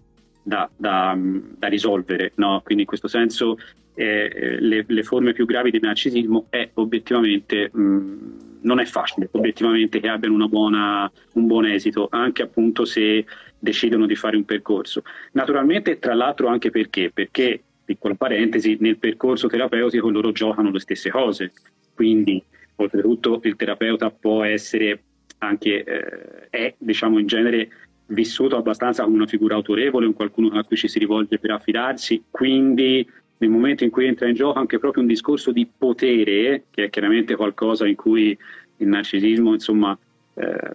da, 0.47 0.69
da, 0.75 1.13
da 1.17 1.67
risolvere. 1.67 2.31
No? 2.35 2.61
Quindi 2.63 2.83
in 2.83 2.87
questo 2.87 3.09
senso 3.09 3.57
eh, 3.93 4.57
le, 4.59 4.85
le, 4.87 5.03
forme 5.03 5.33
più 5.33 5.45
gravi 5.45 5.71
di 5.71 5.79
narcisismo 5.79 6.45
è 6.49 6.69
obiettivamente... 6.75 7.69
Mh, 7.71 8.45
non 8.59 8.79
è 8.79 8.85
facile 8.85 9.29
obiettivamente 9.31 9.99
che 10.01 10.09
abbiano 10.09 10.49
buona, 10.49 11.09
un 11.33 11.45
buon 11.45 11.67
esito, 11.67 12.07
anche 12.09 12.41
appunto 12.41 12.83
se 12.85 13.23
decidono 13.57 14.05
di 14.07 14.15
fare 14.15 14.35
un 14.35 14.43
percorso. 14.43 15.03
Naturalmente, 15.33 15.99
tra 15.99 16.15
l'altro, 16.15 16.47
anche 16.47 16.69
perché, 16.69 17.11
perché 17.13 17.61
piccola 17.85 18.15
parentesi, 18.15 18.75
nel 18.81 18.97
percorso 18.97 19.47
terapeutico 19.47 20.09
loro 20.09 20.33
giocano 20.33 20.71
le 20.71 20.79
stesse 20.79 21.09
cose, 21.09 21.53
quindi 21.93 22.43
oltretutto 22.75 23.39
il 23.43 23.55
terapeuta 23.55 24.09
può 24.09 24.43
essere 24.43 25.03
anche, 25.37 25.83
eh, 25.83 26.49
è 26.49 26.75
diciamo 26.77 27.19
in 27.19 27.27
genere 27.27 27.69
vissuto 28.07 28.55
abbastanza 28.55 29.03
come 29.03 29.15
una 29.15 29.27
figura 29.27 29.55
autorevole, 29.55 30.05
un 30.05 30.13
qualcuno 30.13 30.57
a 30.57 30.63
cui 30.63 30.77
ci 30.77 30.87
si 30.87 30.99
rivolge 30.99 31.39
per 31.39 31.51
affidarsi, 31.51 32.23
quindi 32.29 33.07
nel 33.39 33.49
momento 33.49 33.83
in 33.83 33.89
cui 33.89 34.05
entra 34.05 34.27
in 34.27 34.33
gioco 34.33 34.59
anche 34.59 34.79
proprio 34.79 35.03
un 35.03 35.09
discorso 35.09 35.51
di 35.51 35.67
potere, 35.77 36.65
che 36.71 36.85
è 36.85 36.89
chiaramente 36.89 37.35
qualcosa 37.35 37.87
in 37.87 37.95
cui 37.95 38.37
il 38.77 38.87
narcisismo, 38.87 39.53
insomma, 39.53 39.97
eh, 40.33 40.71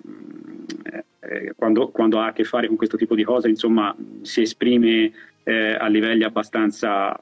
eh, 1.21 1.53
quando, 1.57 1.89
quando, 1.89 2.19
ha 2.21 2.27
a 2.27 2.33
che 2.33 2.45
fare 2.45 2.67
con 2.67 2.77
questo 2.77 2.97
tipo 2.97 3.15
di 3.15 3.25
cose, 3.25 3.49
insomma, 3.49 3.95
si 4.23 4.43
esprime 4.43 5.13
eh, 5.45 5.75
a 5.75 5.87
livelli 5.89 6.25
abbastanza, 6.25 7.21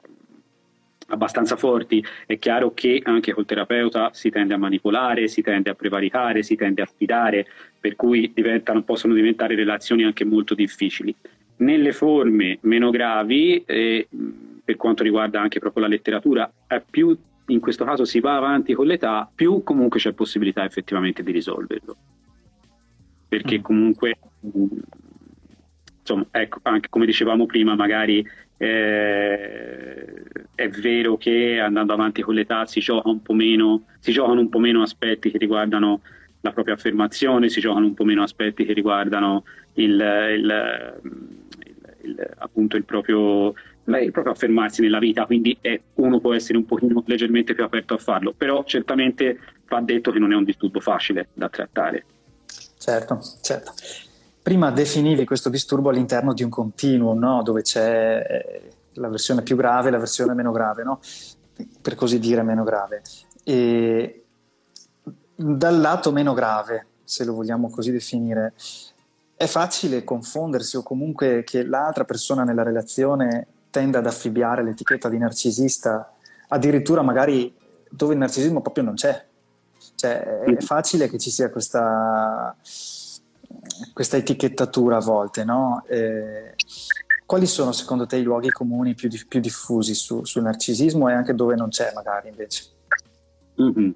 abbastanza 1.11 1.55
forti. 1.55 2.03
È 2.25 2.37
chiaro 2.37 2.73
che 2.73 3.01
anche 3.03 3.33
col 3.33 3.45
terapeuta 3.45 4.09
si 4.13 4.29
tende 4.29 4.53
a 4.53 4.57
manipolare, 4.57 5.27
si 5.27 5.41
tende 5.41 5.69
a 5.69 5.75
prevaricare, 5.75 6.43
si 6.43 6.55
tende 6.55 6.81
a 6.81 6.85
sfidare, 6.85 7.45
per 7.79 7.95
cui 7.95 8.33
possono 8.83 9.13
diventare 9.13 9.55
relazioni 9.55 10.03
anche 10.03 10.25
molto 10.25 10.55
difficili. 10.55 11.13
Nelle 11.57 11.91
forme 11.91 12.57
meno 12.61 12.89
gravi, 12.89 13.63
eh, 13.65 14.07
per 14.63 14.75
quanto 14.77 15.03
riguarda 15.03 15.39
anche 15.39 15.59
proprio 15.59 15.83
la 15.83 15.89
letteratura, 15.89 16.51
più 16.89 17.15
in 17.47 17.59
questo 17.59 17.83
caso 17.83 18.05
si 18.05 18.19
va 18.19 18.37
avanti 18.37 18.73
con 18.73 18.85
l'età, 18.85 19.29
più 19.33 19.61
comunque 19.63 19.99
c'è 19.99 20.13
possibilità 20.13 20.63
effettivamente 20.63 21.21
di 21.21 21.31
risolverlo. 21.31 21.95
Perché 23.27 23.59
mm. 23.59 23.61
comunque 23.61 24.17
insomma, 26.01 26.25
ecco, 26.31 26.59
anche 26.63 26.89
come 26.89 27.05
dicevamo 27.05 27.45
prima, 27.45 27.75
magari 27.75 28.27
eh, 28.57 30.23
è 30.53 30.69
vero 30.69 31.17
che 31.17 31.59
andando 31.59 31.93
avanti 31.93 32.21
con 32.21 32.35
l'età 32.35 32.65
si, 32.65 32.79
gioca 32.79 33.09
un 33.09 33.21
po 33.21 33.33
meno, 33.33 33.85
si 33.99 34.11
giocano 34.11 34.39
un 34.39 34.49
po' 34.49 34.59
meno 34.59 34.81
aspetti 34.81 35.31
che 35.31 35.37
riguardano 35.37 36.01
la 36.41 36.51
propria 36.51 36.75
affermazione, 36.75 37.49
si 37.49 37.59
giocano 37.59 37.85
un 37.85 37.93
po' 37.93 38.03
meno 38.03 38.23
aspetti 38.23 38.65
che 38.65 38.73
riguardano 38.73 39.43
il, 39.73 39.93
il, 39.93 40.99
il, 41.63 41.71
il 42.03 42.29
appunto 42.37 42.77
il 42.77 42.83
proprio, 42.83 43.53
il 43.85 44.11
proprio, 44.11 44.33
affermarsi 44.33 44.81
nella 44.81 44.99
vita, 44.99 45.25
quindi 45.25 45.57
è, 45.61 45.79
uno 45.95 46.19
può 46.19 46.33
essere 46.33 46.57
un 46.57 46.65
pochino 46.65 47.03
leggermente 47.05 47.53
più 47.53 47.63
aperto 47.63 47.93
a 47.93 47.97
farlo, 47.97 48.33
però 48.35 48.63
certamente 48.63 49.39
va 49.67 49.81
detto 49.81 50.11
che 50.11 50.19
non 50.19 50.33
è 50.33 50.35
un 50.35 50.43
disturbo 50.43 50.79
facile 50.79 51.29
da 51.33 51.49
trattare. 51.49 52.05
Certo, 52.77 53.19
certo. 53.41 53.71
Prima 54.41 54.71
definivi 54.71 55.23
questo 55.25 55.49
disturbo 55.49 55.89
all'interno 55.89 56.33
di 56.33 56.43
un 56.43 56.49
continuum, 56.49 57.19
no? 57.19 57.43
dove 57.43 57.61
c'è 57.61 58.25
eh, 58.27 58.71
la 58.93 59.07
versione 59.07 59.43
più 59.43 59.55
grave 59.55 59.89
e 59.89 59.91
la 59.91 59.99
versione 59.99 60.33
meno 60.33 60.51
grave, 60.51 60.83
no? 60.83 60.99
per 61.81 61.93
così 61.93 62.17
dire 62.17 62.41
meno 62.41 62.63
grave. 62.63 63.03
E 63.43 64.25
dal 65.35 65.79
lato 65.79 66.11
meno 66.11 66.33
grave, 66.33 66.87
se 67.03 67.23
lo 67.23 67.33
vogliamo 67.33 67.69
così 67.69 67.91
definire, 67.91 68.53
è 69.35 69.45
facile 69.45 70.03
confondersi 70.03 70.75
o 70.77 70.83
comunque 70.83 71.43
che 71.43 71.63
l'altra 71.63 72.03
persona 72.03 72.43
nella 72.43 72.63
relazione 72.63 73.47
tenda 73.69 73.99
ad 73.99 74.07
affibbiare 74.07 74.63
l'etichetta 74.63 75.07
di 75.07 75.17
narcisista, 75.19 76.13
addirittura 76.47 77.03
magari 77.03 77.55
dove 77.89 78.13
il 78.13 78.19
narcisismo 78.19 78.61
proprio 78.61 78.83
non 78.85 78.95
c'è. 78.95 79.23
Cioè, 79.95 80.19
è 80.19 80.61
facile 80.61 81.09
che 81.09 81.19
ci 81.19 81.29
sia 81.29 81.49
questa 81.51 82.55
questa 83.93 84.17
etichettatura 84.17 84.97
a 84.97 85.01
volte, 85.01 85.43
no? 85.43 85.83
Eh, 85.87 86.53
quali 87.25 87.45
sono 87.45 87.71
secondo 87.71 88.05
te 88.05 88.17
i 88.17 88.23
luoghi 88.23 88.49
comuni 88.49 88.93
più, 88.93 89.09
più 89.27 89.39
diffusi 89.39 89.93
su, 89.93 90.25
sul 90.25 90.41
narcisismo 90.41 91.07
e 91.07 91.13
anche 91.13 91.33
dove 91.33 91.55
non 91.55 91.69
c'è 91.69 91.91
magari 91.93 92.27
invece? 92.29 92.63
Mm-hmm. 93.61 93.91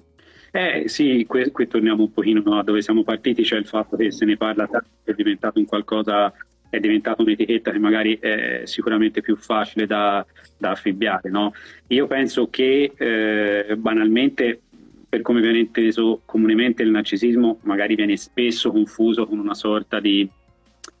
Eh 0.52 0.84
sì, 0.86 1.26
qui, 1.28 1.50
qui, 1.50 1.66
torniamo 1.66 2.04
un 2.04 2.12
pochino 2.12 2.58
a 2.58 2.62
dove 2.62 2.80
siamo 2.80 3.02
partiti, 3.02 3.44
cioè 3.44 3.58
il 3.58 3.66
fatto 3.66 3.94
che 3.96 4.10
se 4.10 4.24
ne 4.24 4.38
parla 4.38 4.66
tanto, 4.66 4.88
è 5.04 5.12
diventato 5.12 5.58
un 5.58 5.66
qualcosa, 5.66 6.32
è 6.70 6.80
diventata 6.80 7.20
un'etichetta 7.20 7.72
che 7.72 7.78
magari 7.78 8.18
è 8.18 8.62
sicuramente 8.64 9.20
più 9.20 9.36
facile 9.36 9.86
da, 9.86 10.24
da 10.56 10.70
affibbiare. 10.70 11.28
No? 11.28 11.52
Io 11.88 12.06
penso 12.06 12.48
che 12.48 12.92
eh, 12.96 13.76
banalmente 13.76 14.62
per 15.08 15.22
come 15.22 15.40
viene 15.40 15.58
inteso 15.58 16.22
comunemente 16.24 16.82
il 16.82 16.90
narcisismo, 16.90 17.60
magari 17.62 17.94
viene 17.94 18.16
spesso 18.16 18.70
confuso 18.70 19.26
con 19.26 19.38
una 19.38 19.54
sorta 19.54 20.00
di, 20.00 20.28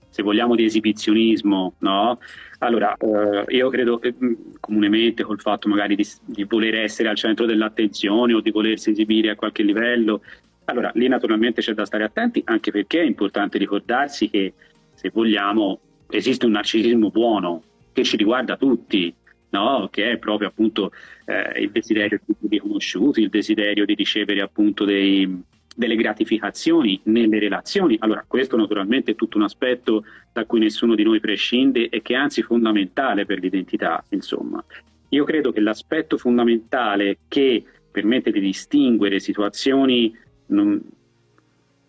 se 0.08 0.22
vogliamo, 0.22 0.54
di 0.54 0.64
esibizionismo, 0.64 1.74
no? 1.78 2.18
Allora, 2.58 2.96
eh, 2.96 3.44
io 3.54 3.68
credo 3.68 3.98
che 3.98 4.14
mm, 4.14 4.34
comunemente 4.60 5.22
col 5.24 5.40
fatto 5.40 5.68
magari 5.68 5.94
di, 5.94 6.06
di, 6.24 6.44
voler 6.44 6.76
essere 6.76 7.08
al 7.08 7.16
centro 7.16 7.44
dell'attenzione 7.44 8.32
o 8.32 8.40
di 8.40 8.50
volersi 8.50 8.90
esibire 8.90 9.30
a 9.30 9.34
qualche 9.34 9.62
livello, 9.62 10.22
allora 10.64 10.90
lì 10.94 11.06
naturalmente 11.08 11.60
c'è 11.60 11.74
da 11.74 11.84
stare 11.84 12.04
attenti, 12.04 12.40
anche 12.46 12.70
perché 12.70 13.00
è 13.00 13.04
importante 13.04 13.58
ricordarsi 13.58 14.30
che, 14.30 14.54
se 14.94 15.10
vogliamo, 15.12 15.80
esiste 16.08 16.46
un 16.46 16.52
narcisismo 16.52 17.10
buono 17.10 17.62
che 17.92 18.04
ci 18.04 18.16
riguarda 18.16 18.56
tutti, 18.56 19.14
no? 19.56 19.88
che 19.90 20.12
è 20.12 20.18
proprio 20.18 20.48
appunto 20.48 20.92
eh, 21.24 21.60
il 21.62 21.70
desiderio 21.70 22.20
di 22.26 22.48
riconosciuti, 22.48 23.22
il 23.22 23.28
desiderio 23.28 23.84
di 23.84 23.94
ricevere 23.94 24.40
appunto 24.40 24.84
dei, 24.84 25.42
delle 25.74 25.96
gratificazioni 25.96 27.00
nelle 27.04 27.38
relazioni. 27.38 27.96
Allora, 28.00 28.24
questo 28.26 28.56
naturalmente 28.56 29.12
è 29.12 29.14
tutto 29.14 29.36
un 29.36 29.44
aspetto 29.44 30.04
da 30.32 30.44
cui 30.44 30.60
nessuno 30.60 30.94
di 30.94 31.02
noi 31.02 31.20
prescinde 31.20 31.88
e 31.88 32.02
che 32.02 32.14
è 32.14 32.16
anzi 32.16 32.42
fondamentale 32.42 33.26
per 33.26 33.38
l'identità, 33.38 34.02
insomma. 34.10 34.64
Io 35.10 35.24
credo 35.24 35.52
che 35.52 35.60
l'aspetto 35.60 36.16
fondamentale 36.16 37.18
che 37.28 37.62
permette 37.90 38.30
di 38.30 38.40
distinguere 38.40 39.20
situazioni 39.20 40.14
non, 40.48 40.80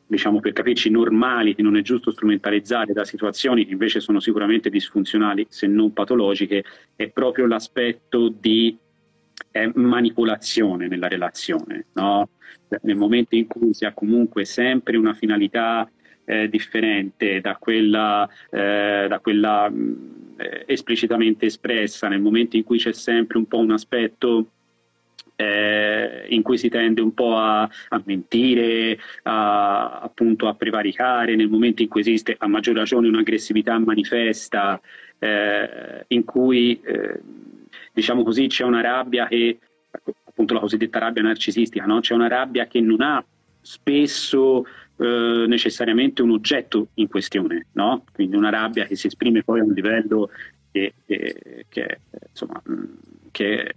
diciamo 0.07 0.39
per 0.39 0.53
capirci, 0.53 0.89
normali, 0.89 1.53
che 1.53 1.61
non 1.61 1.77
è 1.77 1.81
giusto 1.81 2.11
strumentalizzare 2.11 2.93
da 2.93 3.03
situazioni 3.03 3.65
che 3.65 3.73
invece 3.73 3.99
sono 3.99 4.19
sicuramente 4.19 4.69
disfunzionali, 4.69 5.45
se 5.49 5.67
non 5.67 5.93
patologiche, 5.93 6.63
è 6.95 7.09
proprio 7.09 7.45
l'aspetto 7.45 8.29
di 8.29 8.77
eh, 9.51 9.71
manipolazione 9.75 10.87
nella 10.87 11.07
relazione. 11.07 11.87
No? 11.93 12.29
Nel 12.81 12.95
momento 12.95 13.35
in 13.35 13.47
cui 13.47 13.73
si 13.73 13.85
ha 13.85 13.93
comunque 13.93 14.45
sempre 14.45 14.97
una 14.97 15.13
finalità 15.13 15.89
eh, 16.23 16.49
differente 16.49 17.39
da 17.41 17.55
quella, 17.57 18.27
eh, 18.49 19.05
da 19.07 19.19
quella 19.19 19.69
mh, 19.69 20.35
eh, 20.37 20.63
esplicitamente 20.67 21.45
espressa, 21.45 22.07
nel 22.07 22.21
momento 22.21 22.57
in 22.57 22.63
cui 22.63 22.77
c'è 22.77 22.93
sempre 22.93 23.37
un 23.37 23.45
po' 23.45 23.59
un 23.59 23.71
aspetto 23.71 24.51
eh, 25.37 26.25
in 26.29 26.41
cui 26.41 26.57
si 26.57 26.67
tende 26.67 26.99
un 26.99 27.13
po' 27.13 27.37
a, 27.37 27.61
a 27.61 28.01
mentire, 28.05 28.99
a, 29.23 29.99
appunto 30.01 30.47
a 30.47 30.55
prevaricare, 30.55 31.35
nel 31.35 31.47
momento 31.47 31.83
in 31.83 31.87
cui 31.87 32.01
esiste 32.01 32.35
a 32.37 32.47
maggior 32.47 32.75
ragione 32.75 33.07
un'aggressività 33.07 33.77
manifesta, 33.77 34.81
eh, 35.19 36.03
in 36.07 36.25
cui 36.25 36.81
eh, 36.81 37.19
diciamo 37.93 38.23
così 38.23 38.47
c'è 38.47 38.63
una 38.63 38.81
rabbia 38.81 39.27
che 39.27 39.59
appunto 40.23 40.53
la 40.53 40.59
cosiddetta 40.59 40.99
rabbia 40.99 41.23
narcisistica, 41.23 41.85
no? 41.85 41.99
c'è 41.99 42.13
una 42.13 42.27
rabbia 42.27 42.67
che 42.67 42.81
non 42.81 43.01
ha 43.01 43.23
spesso 43.61 44.65
eh, 44.97 45.45
necessariamente 45.47 46.23
un 46.23 46.31
oggetto 46.31 46.89
in 46.95 47.07
questione, 47.07 47.67
no? 47.73 48.05
quindi 48.11 48.35
una 48.35 48.49
rabbia 48.49 48.85
che 48.85 48.95
si 48.95 49.07
esprime 49.07 49.43
poi 49.43 49.59
a 49.59 49.63
un 49.63 49.73
livello 49.73 50.29
che, 50.71 50.93
che, 51.05 51.65
che 51.69 51.99
insomma, 52.29 52.61
che 53.31 53.75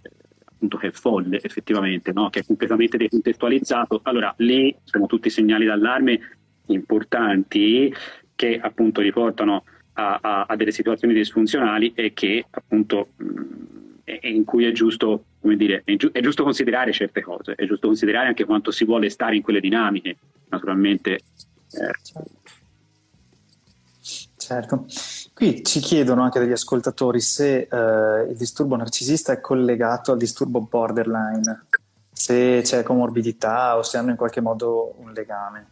appunto 0.61 0.77
che 0.77 0.87
è 0.87 0.91
folle 0.91 1.41
effettivamente, 1.41 2.11
no? 2.11 2.29
che 2.29 2.41
è 2.41 2.45
completamente 2.45 2.97
decontestualizzato, 2.97 4.01
allora 4.03 4.31
lì 4.37 4.75
sono 4.83 5.07
tutti 5.07 5.31
segnali 5.31 5.65
d'allarme 5.65 6.19
importanti 6.67 7.91
che 8.35 8.59
appunto 8.59 9.01
riportano 9.01 9.63
a, 9.93 10.19
a, 10.21 10.45
a 10.47 10.55
delle 10.55 10.71
situazioni 10.71 11.15
disfunzionali 11.15 11.93
e 11.95 12.13
che 12.13 12.45
appunto 12.51 13.09
mh, 13.15 13.25
in 14.21 14.43
cui 14.43 14.65
è 14.65 14.71
giusto, 14.71 15.25
come 15.41 15.55
dire, 15.55 15.81
è, 15.83 15.95
giu- 15.95 16.11
è 16.11 16.21
giusto 16.21 16.43
considerare 16.43 16.91
certe 16.91 17.21
cose, 17.21 17.55
è 17.55 17.65
giusto 17.65 17.87
considerare 17.87 18.27
anche 18.27 18.45
quanto 18.45 18.69
si 18.69 18.85
vuole 18.85 19.09
stare 19.09 19.35
in 19.35 19.41
quelle 19.41 19.59
dinamiche, 19.59 20.17
naturalmente. 20.49 21.13
Eh. 21.13 21.91
Certo. 24.37 24.85
Qui 25.41 25.63
ci 25.63 25.79
chiedono 25.79 26.21
anche 26.21 26.39
degli 26.39 26.51
ascoltatori 26.51 27.19
se 27.19 27.61
eh, 27.61 28.29
il 28.29 28.35
disturbo 28.37 28.75
narcisista 28.75 29.33
è 29.33 29.41
collegato 29.41 30.11
al 30.11 30.19
disturbo 30.19 30.61
borderline, 30.61 31.65
se 32.11 32.61
c'è 32.63 32.83
comorbidità 32.83 33.75
o 33.75 33.81
se 33.81 33.97
hanno 33.97 34.11
in 34.11 34.17
qualche 34.17 34.39
modo 34.39 34.93
un 34.97 35.11
legame. 35.13 35.65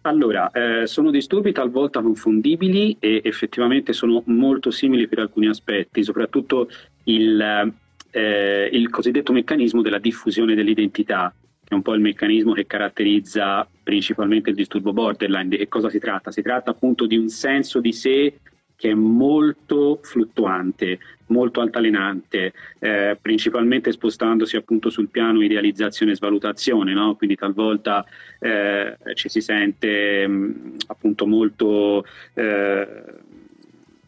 Allora, 0.00 0.50
eh, 0.50 0.86
sono 0.86 1.10
disturbi 1.10 1.52
talvolta 1.52 2.00
confondibili 2.00 2.96
e 2.98 3.20
effettivamente 3.22 3.92
sono 3.92 4.22
molto 4.24 4.70
simili 4.70 5.08
per 5.08 5.18
alcuni 5.18 5.48
aspetti, 5.48 6.02
soprattutto 6.02 6.70
il, 7.04 7.70
eh, 8.12 8.70
il 8.72 8.88
cosiddetto 8.88 9.34
meccanismo 9.34 9.82
della 9.82 9.98
diffusione 9.98 10.54
dell'identità 10.54 11.34
è 11.72 11.76
un 11.76 11.82
po' 11.82 11.94
il 11.94 12.00
meccanismo 12.00 12.52
che 12.52 12.66
caratterizza 12.66 13.66
principalmente 13.82 14.50
il 14.50 14.56
disturbo 14.56 14.92
borderline. 14.92 15.48
Di 15.48 15.56
che 15.56 15.68
cosa 15.68 15.88
si 15.88 15.98
tratta? 15.98 16.30
Si 16.30 16.42
tratta 16.42 16.70
appunto 16.70 17.06
di 17.06 17.16
un 17.16 17.28
senso 17.28 17.80
di 17.80 17.92
sé 17.92 18.34
che 18.76 18.90
è 18.90 18.94
molto 18.94 20.00
fluttuante, 20.02 20.98
molto 21.26 21.60
altalenante, 21.60 22.52
eh, 22.80 23.16
principalmente 23.20 23.92
spostandosi 23.92 24.56
appunto 24.56 24.90
sul 24.90 25.08
piano 25.08 25.40
idealizzazione 25.40 26.12
e 26.12 26.16
svalutazione, 26.16 26.92
no? 26.92 27.14
quindi 27.14 27.36
talvolta 27.36 28.04
eh, 28.40 28.96
ci 29.14 29.28
si 29.28 29.40
sente 29.40 30.26
mh, 30.26 30.32
mm, 30.32 30.74
appunto 30.88 31.26
molto... 31.26 32.04
Eh, 32.34 33.30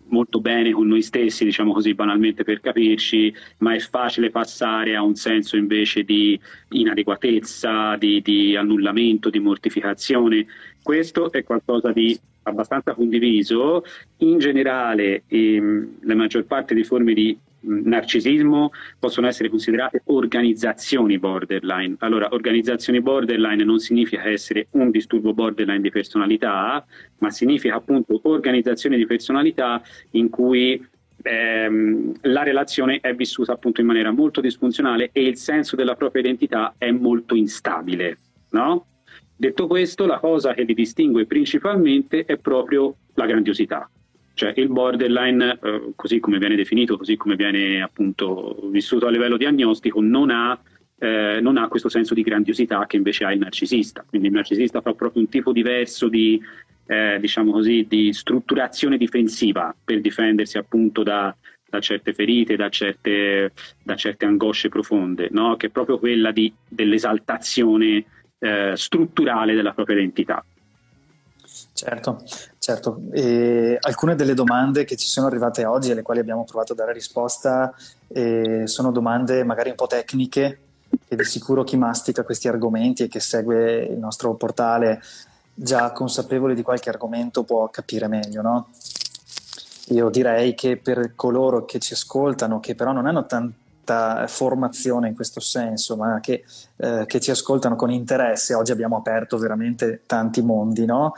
molto 0.08 0.40
bene 0.40 0.72
con 0.72 0.86
noi 0.86 1.02
stessi, 1.02 1.44
diciamo 1.44 1.72
così 1.72 1.94
banalmente 1.94 2.44
per 2.44 2.60
capirci, 2.60 3.34
ma 3.58 3.74
è 3.74 3.78
facile 3.78 4.30
passare 4.30 4.94
a 4.94 5.02
un 5.02 5.14
senso 5.14 5.56
invece 5.56 6.02
di 6.02 6.38
inadeguatezza, 6.70 7.96
di, 7.96 8.20
di 8.22 8.56
annullamento, 8.56 9.30
di 9.30 9.38
mortificazione. 9.38 10.46
Questo 10.82 11.32
è 11.32 11.42
qualcosa 11.42 11.92
di 11.92 12.18
abbastanza 12.42 12.94
condiviso. 12.94 13.84
In 14.18 14.38
generale, 14.38 15.24
ehm, 15.26 15.96
la 16.02 16.14
maggior 16.14 16.44
parte 16.44 16.74
di 16.74 16.84
forme 16.84 17.14
di 17.14 17.36
narcisismo 17.64 18.70
possono 18.98 19.26
essere 19.26 19.48
considerate 19.48 20.02
organizzazioni 20.06 21.18
borderline. 21.18 21.96
Allora, 21.98 22.28
organizzazioni 22.32 23.00
borderline 23.00 23.64
non 23.64 23.78
significa 23.78 24.24
essere 24.24 24.68
un 24.72 24.90
disturbo 24.90 25.32
borderline 25.32 25.80
di 25.80 25.90
personalità, 25.90 26.84
ma 27.18 27.30
significa 27.30 27.76
appunto 27.76 28.20
organizzazione 28.24 28.96
di 28.96 29.06
personalità 29.06 29.82
in 30.12 30.28
cui 30.28 30.84
ehm, 31.22 32.12
la 32.22 32.42
relazione 32.42 32.98
è 33.00 33.14
vissuta 33.14 33.52
appunto 33.52 33.80
in 33.80 33.86
maniera 33.86 34.10
molto 34.10 34.40
disfunzionale 34.40 35.10
e 35.12 35.24
il 35.24 35.36
senso 35.36 35.76
della 35.76 35.94
propria 35.94 36.22
identità 36.22 36.74
è 36.78 36.90
molto 36.90 37.34
instabile. 37.34 38.18
No? 38.50 38.86
Detto 39.36 39.66
questo, 39.66 40.06
la 40.06 40.18
cosa 40.18 40.54
che 40.54 40.62
li 40.62 40.74
distingue 40.74 41.26
principalmente 41.26 42.24
è 42.24 42.36
proprio 42.36 42.96
la 43.14 43.26
grandiosità 43.26 43.88
Cioè 44.34 44.52
il 44.56 44.68
borderline, 44.68 45.58
eh, 45.62 45.92
così 45.94 46.18
come 46.18 46.38
viene 46.38 46.56
definito, 46.56 46.96
così 46.96 47.16
come 47.16 47.36
viene 47.36 47.80
appunto 47.80 48.68
vissuto 48.70 49.06
a 49.06 49.10
livello 49.10 49.36
diagnostico, 49.36 50.00
non 50.00 50.30
ha, 50.30 50.60
eh, 50.98 51.38
non 51.40 51.56
ha 51.56 51.68
questo 51.68 51.88
senso 51.88 52.14
di 52.14 52.22
grandiosità 52.22 52.84
che 52.86 52.96
invece 52.96 53.24
ha 53.24 53.32
il 53.32 53.38
narcisista. 53.38 54.04
Quindi 54.06 54.28
il 54.28 54.34
narcisista 54.34 54.80
fa 54.80 54.92
proprio 54.92 55.22
un 55.22 55.28
tipo 55.28 55.52
diverso 55.52 56.08
di, 56.08 56.40
eh, 56.86 57.18
diciamo 57.20 57.52
così, 57.52 57.86
di 57.88 58.12
strutturazione 58.12 58.96
difensiva 58.96 59.74
per 59.84 60.00
difendersi 60.00 60.58
appunto 60.58 61.02
da, 61.02 61.34
da 61.74 61.80
certe 61.80 62.12
ferite, 62.12 62.56
da 62.56 62.68
certe, 62.68 63.52
da 63.82 63.94
certe 63.96 64.24
angosce 64.24 64.68
profonde, 64.68 65.28
no? 65.30 65.56
che 65.56 65.68
è 65.68 65.70
proprio 65.70 65.98
quella 65.98 66.30
di, 66.30 66.52
dell'esaltazione 66.68 68.04
eh, 68.38 68.72
strutturale 68.74 69.54
della 69.54 69.72
propria 69.72 69.96
identità. 69.96 70.44
Certo, 71.74 72.22
certo. 72.60 73.00
E 73.10 73.76
alcune 73.80 74.14
delle 74.14 74.34
domande 74.34 74.84
che 74.84 74.96
ci 74.96 75.08
sono 75.08 75.26
arrivate 75.26 75.64
oggi, 75.64 75.90
alle 75.90 76.02
quali 76.02 76.20
abbiamo 76.20 76.44
provato 76.44 76.72
a 76.72 76.76
dare 76.76 76.92
risposta, 76.92 77.74
eh, 78.06 78.62
sono 78.66 78.92
domande 78.92 79.42
magari 79.42 79.70
un 79.70 79.74
po' 79.74 79.88
tecniche 79.88 80.58
e 81.08 81.16
di 81.16 81.24
sicuro 81.24 81.64
chi 81.64 81.76
mastica 81.76 82.22
questi 82.22 82.46
argomenti 82.46 83.02
e 83.02 83.08
che 83.08 83.18
segue 83.18 83.86
il 83.86 83.98
nostro 83.98 84.34
portale 84.34 85.02
già 85.52 85.90
consapevole 85.90 86.54
di 86.54 86.62
qualche 86.62 86.90
argomento 86.90 87.42
può 87.42 87.68
capire 87.70 88.06
meglio, 88.06 88.40
no? 88.40 88.68
Io 89.88 90.08
direi 90.10 90.54
che 90.54 90.76
per 90.76 91.14
coloro 91.16 91.64
che 91.64 91.80
ci 91.80 91.94
ascoltano, 91.94 92.60
che 92.60 92.76
però 92.76 92.92
non 92.92 93.06
hanno 93.06 93.26
tanta 93.26 94.28
formazione 94.28 95.08
in 95.08 95.16
questo 95.16 95.40
senso, 95.40 95.96
ma 95.96 96.20
che, 96.20 96.44
eh, 96.76 97.04
che 97.06 97.20
ci 97.20 97.32
ascoltano 97.32 97.74
con 97.74 97.90
interesse, 97.90 98.54
oggi 98.54 98.70
abbiamo 98.70 98.96
aperto 98.96 99.38
veramente 99.38 100.02
tanti 100.06 100.40
mondi, 100.40 100.84
no? 100.86 101.14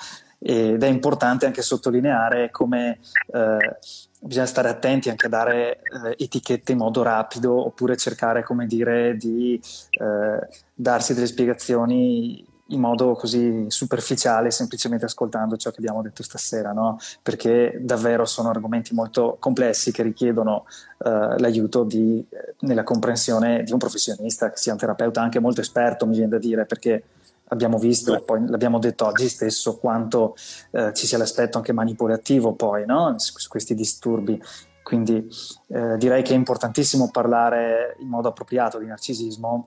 Ed 0.49 0.81
è 0.81 0.87
importante 0.87 1.45
anche 1.45 1.61
sottolineare 1.61 2.53
come 2.53 3.01
eh, 3.33 3.79
bisogna 4.21 4.47
stare 4.47 4.69
attenti 4.69 5.11
anche 5.11 5.27
a 5.27 5.29
dare 5.29 5.81
eh, 5.81 6.15
etichette 6.19 6.71
in 6.71 6.79
modo 6.79 7.03
rapido 7.03 7.67
oppure 7.67 7.97
cercare, 7.97 8.45
come 8.45 8.67
dire, 8.67 9.17
di 9.17 9.61
eh, 9.91 10.49
darsi 10.73 11.15
delle 11.15 11.27
spiegazioni 11.27 12.47
in 12.71 12.81
modo 12.81 13.15
così 13.15 13.65
superficiale, 13.69 14.53
semplicemente 14.53 15.07
ascoltando 15.07 15.57
ciò 15.57 15.71
che 15.71 15.79
abbiamo 15.79 16.01
detto 16.01 16.23
stasera, 16.23 16.71
no? 16.73 16.97
perché 17.23 17.79
davvero 17.81 18.25
sono 18.25 18.49
argomenti 18.49 18.95
molto 18.95 19.37
complessi 19.41 19.93
che 19.93 20.03
richiedono 20.03 20.65
uh, 20.99 21.39
l'aiuto 21.39 21.85
di, 21.85 22.25
nella 22.61 22.83
comprensione 22.83 23.63
di 23.63 23.71
un 23.71 23.79
professionista, 23.79 24.51
che 24.51 24.57
sia 24.57 24.73
un 24.73 24.79
terapeuta 24.79 25.21
anche 25.21 25.39
molto 25.39 25.61
esperto, 25.61 26.07
mi 26.07 26.15
viene 26.17 26.31
da 26.31 26.39
dire, 26.39 26.67
perché 26.67 27.05
abbiamo 27.49 27.79
visto, 27.79 28.15
e 28.15 28.23
poi 28.23 28.47
l'abbiamo 28.47 28.79
detto 28.79 29.07
oggi 29.07 29.29
stesso, 29.29 29.79
quanto 29.79 30.37
uh, 30.71 30.93
ci 30.93 31.07
sia 31.07 31.19
l'aspetto 31.19 31.59
anche 31.59 31.73
manipolativo 31.73 32.53
poi 32.55 32.87
no? 32.87 33.19
su, 33.19 33.39
su 33.39 33.49
questi 33.49 33.75
disturbi. 33.75 34.41
Quindi 34.87 35.29
eh, 35.67 35.97
direi 35.97 36.23
che 36.23 36.33
è 36.33 36.37
importantissimo 36.37 37.11
parlare 37.11 37.97
in 37.99 38.07
modo 38.07 38.29
appropriato 38.29 38.79
di 38.79 38.87
narcisismo 38.87 39.67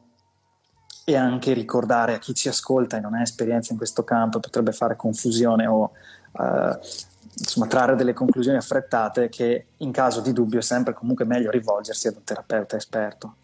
e 1.03 1.13
anche 1.17 1.51
ricordare 1.51 2.13
a 2.13 2.19
chi 2.19 2.33
ci 2.33 2.47
ascolta 2.47 2.95
e 2.95 2.99
non 3.01 3.15
ha 3.15 3.21
esperienza 3.21 3.73
in 3.73 3.77
questo 3.77 4.05
campo 4.05 4.39
potrebbe 4.39 4.71
fare 4.71 4.95
confusione 4.95 5.67
o 5.67 5.91
uh, 6.31 6.77
insomma, 7.37 7.67
trarre 7.67 7.95
delle 7.95 8.13
conclusioni 8.13 8.57
affrettate 8.57 9.27
che 9.27 9.65
in 9.77 9.91
caso 9.91 10.21
di 10.21 10.31
dubbio 10.31 10.59
è 10.59 10.63
sempre 10.63 10.93
comunque 10.93 11.25
meglio 11.25 11.51
rivolgersi 11.51 12.07
ad 12.07 12.15
un 12.15 12.23
terapeuta 12.23 12.77
esperto. 12.77 13.35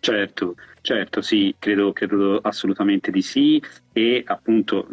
Certo, 0.00 0.54
certo, 0.80 1.20
sì, 1.20 1.54
credo, 1.58 1.92
credo 1.92 2.38
assolutamente 2.38 3.10
di 3.10 3.22
sì. 3.22 3.62
E 3.92 4.22
appunto 4.26 4.88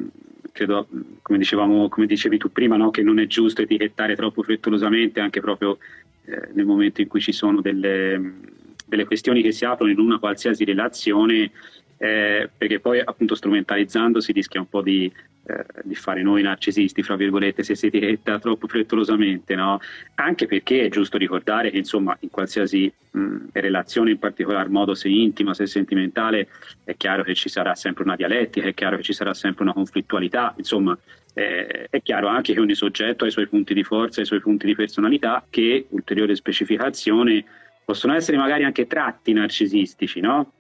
credo, 0.52 0.88
come, 1.22 1.38
dicevamo, 1.38 1.90
come 1.90 2.06
dicevi 2.06 2.38
tu 2.38 2.52
prima, 2.52 2.76
no, 2.76 2.90
che 2.90 3.04
non 3.04 3.20
è 3.20 3.28
giusto 3.28 3.62
etichettare 3.62 4.16
troppo 4.16 4.42
frettolosamente 4.42 5.20
anche 5.20 5.42
proprio 5.42 5.78
eh, 6.26 6.50
nel 6.54 6.66
momento 6.66 7.02
in 7.02 7.08
cui 7.08 7.22
ci 7.22 7.32
sono 7.32 7.62
delle 7.62 8.54
delle 8.86 9.06
questioni 9.06 9.42
che 9.42 9.52
si 9.52 9.66
aprono 9.66 9.92
in 9.92 10.00
una 10.00 10.20
qualsiasi 10.20 10.64
relazione, 10.64 11.52
eh, 11.98 12.50
perché 12.56 12.80
poi 12.80 13.00
appunto 13.00 13.36
strumentalizzando 13.36 14.20
si 14.20 14.32
rischia 14.32 14.60
un 14.60 14.68
po' 14.68 14.82
di, 14.82 15.12
eh, 15.46 15.66
di, 15.84 15.96
fare 15.96 16.22
noi 16.22 16.42
narcisisti, 16.42 17.04
fra 17.04 17.16
virgolette, 17.16 17.64
se 17.64 17.76
si 17.76 17.88
etichetta 17.88 18.40
troppo 18.40 18.68
frettolosamente, 18.68 19.56
no? 19.56 19.80
Anche 20.16 20.46
perché 20.46 20.86
è 20.86 20.90
giusto 20.90 21.18
ricordare 21.18 21.70
che 21.72 21.78
insomma 21.78 22.16
in 22.22 22.30
qualsiasi 22.30 22.92
mh, 23.12 23.38
relazione, 23.54 24.12
in 24.12 24.20
particolar 24.20 24.70
modo 24.70 24.94
se 24.94 25.08
intima, 25.08 25.54
se 25.54 25.68
sentimentale, 25.68 26.50
è 26.84 26.96
chiaro 26.98 27.24
che 27.24 27.34
ci 27.34 27.50
sarà 27.50 27.76
sempre 27.76 28.04
una 28.04 28.16
dialettica, 28.16 28.68
è 28.68 28.74
chiaro 28.74 28.98
che 28.98 29.04
ci 29.04 29.14
sarà 29.14 29.34
sempre 29.34 29.64
una 29.64 29.74
conflittualità, 29.74 30.54
insomma 30.58 30.98
eh, 31.34 31.88
è 31.90 32.02
chiaro 32.02 32.28
anche 32.28 32.54
che 32.54 32.60
ogni 32.60 32.76
soggetto 32.76 33.26
ha 33.26 33.28
i 33.28 33.32
suoi 33.32 33.48
punti 33.48 33.74
di 33.74 33.84
forza, 33.84 34.22
i 34.22 34.26
suoi 34.26 34.40
punti 34.40 34.66
di 34.66 34.76
personalità 34.76 35.46
che 35.50 35.86
ulteriore 35.90 36.36
specificazione 36.36 37.44
possono 37.84 38.14
essere 38.14 38.38
magari 38.38 38.64
anche 38.64 38.88
tratti 38.88 39.32
narcisistici, 39.34 40.20
no? 40.20 40.54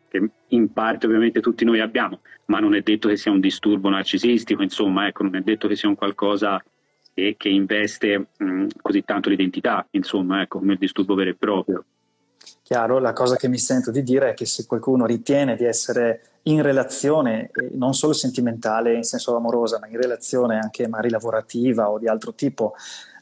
In 0.56 0.74
parte 0.74 1.06
ovviamente 1.06 1.42
tutti 1.42 1.66
noi 1.66 1.80
abbiamo, 1.80 2.20
ma 2.46 2.60
non 2.60 2.76
è 2.76 2.82
detto 2.82 3.08
che 3.08 3.18
sia 3.18 3.32
un 3.32 3.40
disturbo 3.40 3.90
narcisistico, 3.90 4.62
insomma, 4.62 5.08
ecco, 5.08 5.24
non 5.24 5.36
è 5.36 5.42
detto 5.42 5.68
che 5.68 5.76
sia 5.76 5.90
un 5.90 5.96
qualcosa 5.96 6.64
che, 7.14 7.36
che 7.38 7.50
investe 7.50 8.28
mh, 8.38 8.68
così 8.82 9.04
tanto 9.04 9.30
l'identità, 9.30 9.86
insomma, 9.92 10.42
ecco, 10.42 10.60
come 10.60 10.74
il 10.74 10.80
disturbo 10.80 11.16
vero 11.16 11.30
e 11.30 11.36
proprio. 11.36 11.86
Chiaro, 12.62 13.00
la 13.00 13.14
cosa 13.14 13.36
che 13.36 13.48
mi 13.48 13.58
sento 13.58 13.92
di 13.92 14.02
dire 14.04 14.32
è 14.32 14.34
che 14.34 14.46
se 14.46 14.66
qualcuno 14.66 15.06
ritiene 15.06 15.56
di 15.56 15.66
essere 15.66 16.22
in 16.44 16.62
relazione, 16.62 17.50
eh, 17.54 17.70
non 17.74 17.94
solo 17.94 18.14
sentimentale 18.14 18.96
in 18.96 19.04
senso 19.04 19.36
amorosa, 19.36 19.80
ma 19.80 19.88
in 19.88 20.00
relazione 20.00 20.60
anche 20.60 20.88
magari 20.88 21.10
lavorativa 21.10 21.90
o 21.90 22.00
di 22.00 22.08
altro 22.08 22.34
tipo, 22.34 22.74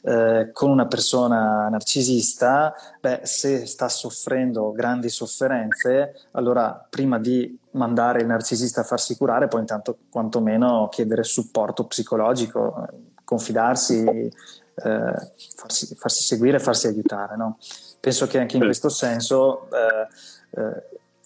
eh, 0.06 0.50
con 0.52 0.70
una 0.70 0.86
persona 0.86 1.66
narcisista, 1.70 2.74
beh, 3.00 3.20
se 3.22 3.64
sta 3.64 3.88
soffrendo 3.88 4.70
grandi 4.72 5.08
sofferenze, 5.08 6.28
allora 6.32 6.86
prima 6.88 7.18
di 7.18 7.58
mandare 7.70 8.20
il 8.20 8.26
narcisista 8.26 8.82
a 8.82 8.84
farsi 8.84 9.16
curare, 9.16 9.48
poi 9.48 9.60
intanto 9.60 9.96
quantomeno 10.10 10.88
chiedere 10.90 11.22
supporto 11.24 11.86
psicologico, 11.86 12.86
confidarsi, 13.24 14.04
eh, 14.04 15.14
farsi, 15.56 15.94
farsi, 15.94 16.22
seguire, 16.22 16.58
farsi 16.58 16.86
aiutare. 16.86 17.36
No? 17.36 17.56
Penso 17.98 18.26
che 18.26 18.38
anche 18.38 18.58
in 18.58 18.64
questo 18.64 18.90
senso 18.90 19.68
eh, 19.70 20.60
eh, 20.60 20.82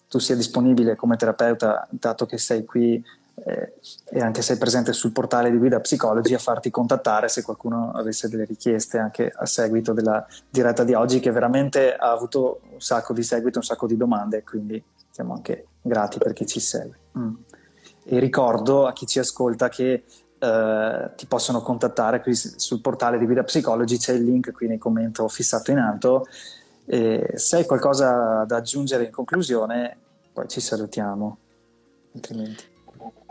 tu 0.09 0.19
sia 0.19 0.37
disponibile 0.37 0.95
come 0.95 1.17
terapeuta, 1.17 1.87
dato 1.91 2.27
che 2.27 2.39
sei 2.39 2.65
qui 2.65 3.05
eh, 3.45 3.75
e 4.11 4.21
anche 4.21 4.43
sei 4.43 4.57
presente 4.57 4.93
sul 4.93 5.13
portale 5.13 5.51
di 5.51 5.59
Guida 5.59 5.81
Psicologi 5.81 6.35
a 6.35 6.39
farti 6.39 6.71
contattare 6.71 7.29
se 7.29 7.43
qualcuno 7.43 7.93
avesse 7.93 8.29
delle 8.29 8.45
richieste 8.45 8.99
anche 8.99 9.33
a 9.35 9.47
seguito 9.47 9.93
della 9.93 10.27
diretta 10.49 10.85
di 10.85 10.95
oggi 10.95 11.21
che 11.21 11.31
veramente 11.31 11.95
ha 11.95 12.11
avuto 12.11 12.61
un 12.73 12.81
sacco 12.81 13.13
di 13.13 13.23
seguito, 13.23 13.59
un 13.59 13.65
sacco 13.65 13.87
di 13.87 13.97
domande 13.97 14.43
quindi 14.43 14.83
siamo 15.11 15.35
anche 15.35 15.67
grati 15.83 16.19
per 16.19 16.33
chi 16.33 16.47
ci 16.47 16.61
segue. 16.61 16.99
Mm. 17.19 17.35
E 18.05 18.19
ricordo 18.19 18.87
a 18.87 18.93
chi 18.93 19.07
ci 19.07 19.19
ascolta 19.19 19.69
che 19.69 20.05
eh, 20.39 21.11
ti 21.17 21.27
possono 21.27 21.61
contattare 21.63 22.23
qui 22.23 22.35
sul 22.35 22.81
portale 22.81 23.19
di 23.19 23.25
Guida 23.25 23.43
Psicologi, 23.43 23.99
c'è 23.99 24.13
il 24.13 24.25
link 24.25 24.53
qui 24.53 24.69
nel 24.69 24.79
commento 24.79 25.29
fissato 25.29 25.71
in 25.71 25.79
alto. 25.79 26.27
E 26.87 27.33
se 27.35 27.57
hai 27.57 27.67
qualcosa 27.67 28.45
da 28.47 28.57
aggiungere 28.57 29.05
in 29.05 29.11
conclusione, 29.11 29.99
poi 30.33 30.49
ci 30.49 30.61
salutiamo. 30.61 31.39
Altrimenti. 32.15 32.77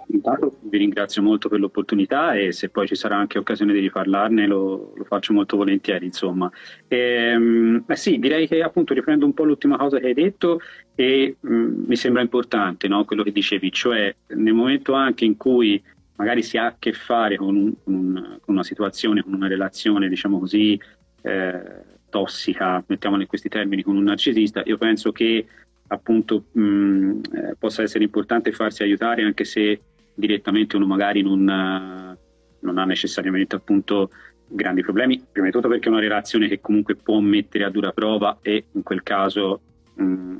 Intanto 0.09 0.57
vi 0.61 0.77
ringrazio 0.77 1.21
molto 1.21 1.49
per 1.49 1.59
l'opportunità 1.59 2.33
e 2.33 2.51
se 2.51 2.69
poi 2.69 2.87
ci 2.87 2.95
sarà 2.95 3.17
anche 3.17 3.37
occasione 3.37 3.73
di 3.73 3.79
riparlarne 3.79 4.47
lo, 4.47 4.93
lo 4.95 5.03
faccio 5.03 5.33
molto 5.33 5.57
volentieri. 5.57 6.05
Insomma. 6.05 6.49
E, 6.87 6.97
ehm, 6.97 7.83
eh 7.87 7.95
sì, 7.95 8.19
direi 8.19 8.47
che 8.47 8.61
appunto 8.61 8.93
riprendo 8.93 9.25
un 9.25 9.33
po' 9.33 9.43
l'ultima 9.43 9.77
cosa 9.77 9.99
che 9.99 10.07
hai 10.07 10.13
detto 10.13 10.59
e 10.95 11.35
mh, 11.39 11.53
mm, 11.53 11.83
mi 11.87 11.95
sembra 11.95 12.21
importante 12.21 12.87
no? 12.87 13.05
quello 13.05 13.23
che 13.23 13.31
dicevi, 13.31 13.71
cioè 13.71 14.13
nel 14.27 14.53
momento 14.53 14.93
anche 14.93 15.25
in 15.25 15.35
cui 15.35 15.81
magari 16.15 16.41
si 16.41 16.57
ha 16.57 16.67
a 16.67 16.75
che 16.79 16.93
fare 16.93 17.35
con, 17.37 17.55
un, 17.55 17.73
con, 17.83 17.93
un, 17.93 18.37
con 18.39 18.55
una 18.55 18.63
situazione, 18.63 19.23
con 19.23 19.33
una 19.33 19.47
relazione, 19.47 20.09
diciamo 20.09 20.39
così, 20.39 20.79
eh, 21.21 21.61
tossica, 22.09 22.83
mettiamola 22.87 23.21
in 23.21 23.27
questi 23.27 23.49
termini, 23.49 23.83
con 23.83 23.95
un 23.95 24.03
narcisista, 24.03 24.61
io 24.65 24.77
penso 24.77 25.11
che 25.11 25.45
appunto 25.87 26.45
mh, 26.51 27.19
eh, 27.33 27.55
possa 27.57 27.81
essere 27.81 28.03
importante 28.03 28.51
farsi 28.51 28.83
aiutare 28.83 29.23
anche 29.23 29.45
se 29.45 29.81
direttamente 30.17 30.75
uno 30.75 30.87
magari 30.87 31.21
non, 31.21 31.47
eh, 31.47 32.17
non 32.61 32.77
ha 32.77 32.85
necessariamente 32.85 33.55
appunto 33.55 34.09
grandi 34.47 34.81
problemi, 34.81 35.23
prima 35.31 35.47
di 35.47 35.53
tutto 35.53 35.67
perché 35.67 35.87
è 35.87 35.91
una 35.91 35.99
relazione 35.99 36.47
che 36.47 36.59
comunque 36.59 36.95
può 36.95 37.19
mettere 37.19 37.65
a 37.65 37.69
dura 37.69 37.91
prova 37.91 38.39
e 38.41 38.65
in 38.71 38.81
quel 38.81 39.03
caso 39.03 39.61
mh, 39.93 40.37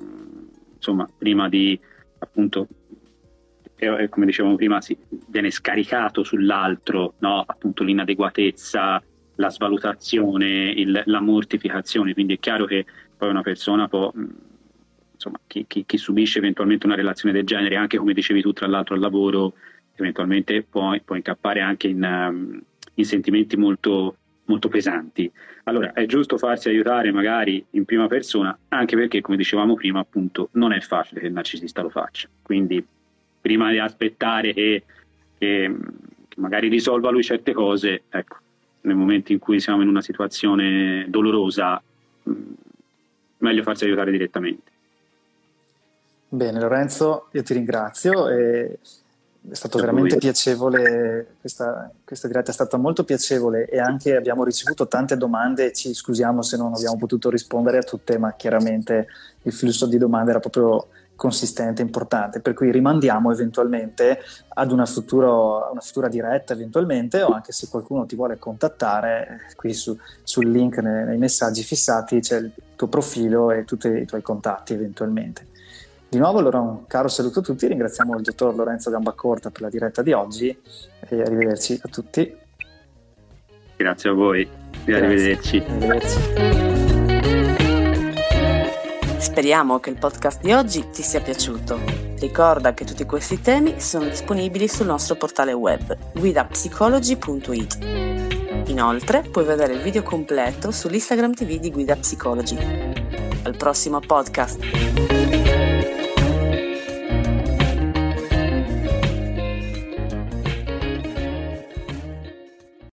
insomma 0.76 1.08
prima 1.16 1.48
di 1.48 1.80
appunto 2.20 2.68
eh, 3.76 4.10
come 4.10 4.26
dicevamo 4.26 4.56
prima 4.56 4.82
si 4.82 4.98
viene 5.28 5.52
scaricato 5.52 6.24
sull'altro 6.24 7.14
no? 7.20 7.44
appunto 7.46 7.84
l'inadeguatezza 7.84 9.04
la 9.36 9.50
svalutazione 9.52 10.72
il, 10.72 11.04
la 11.06 11.22
mortificazione 11.22 12.14
quindi 12.14 12.36
è 12.36 12.40
chiaro 12.40 12.66
che 12.66 12.86
poi 13.16 13.30
una 13.30 13.42
persona 13.44 13.88
può 13.88 14.12
insomma, 15.18 15.40
chi, 15.48 15.66
chi, 15.68 15.84
chi, 15.86 15.98
subisce 15.98 16.38
eventualmente 16.38 16.86
una 16.86 16.96
relazione 16.96 17.34
del 17.34 17.46
genere, 17.46 17.76
anche 17.76 17.98
come 17.98 18.14
dicevi 18.14 18.42
tu, 18.42 18.54
tra 18.54 18.68
l'altro 18.68 18.94
al 18.96 19.02
lavoro, 19.02 19.54
eventualmente 19.96 20.62
può, 20.64 20.96
può 21.04 21.16
incappare 21.16 21.60
anche 21.60 21.88
in, 21.88 22.04
um, 22.04 22.62
in 22.94 23.06
sentimenti 23.06 23.58
molto 23.58 24.16
molto 24.48 24.68
pesanti. 24.68 25.30
Allora 25.64 25.94
è 25.94 26.06
giusto 26.06 26.38
farsi 26.38 26.70
aiutare 26.70 27.12
magari 27.12 27.64
in 27.72 27.86
prima 27.86 28.08
persona, 28.08 28.58
anche 28.70 28.96
perché, 28.96 29.22
come 29.22 29.38
dicevamo 29.38 29.76
prima, 29.76 30.00
appunto, 30.00 30.50
non 30.54 30.74
è 30.74 30.80
facile 30.80 31.20
che 31.20 31.28
il 31.28 31.34
narcisista 31.34 31.82
lo 31.82 31.90
faccia. 31.90 32.28
Quindi 32.42 32.84
prima 33.40 33.70
di 33.72 33.80
aspettare 33.80 34.54
che, 34.54 34.84
che, 35.38 35.76
che 36.28 36.40
magari 36.40 36.70
risolva 36.70 37.10
lui 37.10 37.24
certe 37.24 37.54
cose, 37.54 38.04
ecco, 38.10 38.38
nel 38.82 38.96
momento 38.96 39.32
in 39.32 39.40
cui 39.40 39.60
siamo 39.60 39.82
in 39.82 39.90
una 39.90 40.02
situazione 40.02 41.06
dolorosa, 41.10 41.82
meglio 43.40 43.64
farsi 43.64 43.84
aiutare 43.84 44.12
direttamente. 44.12 44.72
Bene 46.30 46.60
Lorenzo, 46.60 47.28
io 47.32 47.44
ti 47.44 47.54
ringrazio. 47.54 48.28
E 48.28 48.80
è 49.50 49.56
stato 49.56 49.80
veramente 49.80 50.18
piacevole, 50.18 51.36
questa, 51.40 51.90
questa, 52.04 52.28
diretta 52.28 52.52
è 52.52 52.54
stata 52.54 52.76
molto 52.76 53.06
piacevole 53.06 53.70
e 53.70 53.80
anche 53.80 54.16
abbiamo 54.16 54.44
ricevuto 54.44 54.88
tante 54.88 55.16
domande, 55.16 55.72
ci 55.72 55.94
scusiamo 55.94 56.42
se 56.42 56.58
non 56.58 56.74
abbiamo 56.74 56.98
potuto 56.98 57.30
rispondere 57.30 57.78
a 57.78 57.84
tutte, 57.84 58.18
ma 58.18 58.34
chiaramente 58.34 59.08
il 59.44 59.54
flusso 59.54 59.86
di 59.86 59.98
domande 59.98 60.32
era 60.32 60.42
proprio 60.42 60.88
consistente, 61.16 61.82
importante, 61.82 62.42
per 62.42 62.54
cui 62.54 62.72
rimandiamo 62.72 63.32
eventualmente 63.32 64.20
ad 64.50 64.72
una, 64.72 64.86
futuro, 64.86 65.70
una 65.72 65.82
futura 65.82 66.10
diretta 66.10 66.54
eventualmente 66.54 67.22
o 67.22 67.30
anche 67.30 67.54
se 67.54 67.70
qualcuno 67.70 68.06
ti 68.06 68.16
vuole 68.16 68.38
contattare, 68.38 69.48
qui 69.56 69.74
su, 69.74 69.98
sul 70.24 70.52
link 70.52 70.78
nei, 70.80 71.06
nei 71.06 71.18
messaggi 71.18 71.64
fissati 71.64 72.20
c'è 72.20 72.38
il 72.38 72.52
tuo 72.76 72.88
profilo 72.88 73.52
e 73.52 73.64
tutti 73.64 73.88
i 73.88 74.06
tuoi 74.06 74.22
contatti 74.22 74.74
eventualmente. 74.74 75.56
Di 76.10 76.18
nuovo 76.20 76.40
allora 76.40 76.62
un 76.62 76.88
caro 76.88 77.10
saluto 77.10 77.40
a 77.40 77.42
tutti, 77.42 77.68
ringraziamo 77.68 78.16
il 78.16 78.22
dottor 78.22 78.56
Lorenzo 78.56 78.90
Gambacorta 78.90 79.50
per 79.50 79.64
la 79.64 79.70
diretta 79.70 80.02
di 80.02 80.14
oggi 80.14 80.48
e 80.48 81.22
arrivederci 81.22 81.82
a 81.84 81.90
tutti. 81.90 82.34
Grazie 83.76 84.10
a 84.10 84.14
voi 84.14 84.48
e 84.86 84.94
arrivederci. 84.94 85.58
arrivederci. 85.68 86.20
Speriamo 89.20 89.80
che 89.82 89.90
il 89.90 89.98
podcast 89.98 90.42
di 90.42 90.54
oggi 90.54 90.90
ti 90.92 91.02
sia 91.02 91.20
piaciuto. 91.20 91.78
Ricorda 92.20 92.74
che 92.74 92.86
tutti 92.86 93.04
questi 93.04 93.42
temi 93.42 93.82
sono 93.82 94.06
disponibili 94.06 94.70
sul 94.70 94.86
nostro 94.86 95.16
portale 95.16 95.52
web 95.52 95.96
guidapsicology.it. 96.14 97.78
Inoltre 98.68 99.24
puoi 99.30 99.44
vedere 99.44 99.74
il 99.74 99.82
video 99.82 100.04
completo 100.04 100.72
sull'Instagram 100.72 101.34
TV 101.34 101.60
di 101.60 101.70
Guida 101.70 101.98
Psicology. 101.98 102.58
Al 103.44 103.58
prossimo 103.58 104.00
podcast! 104.00 105.37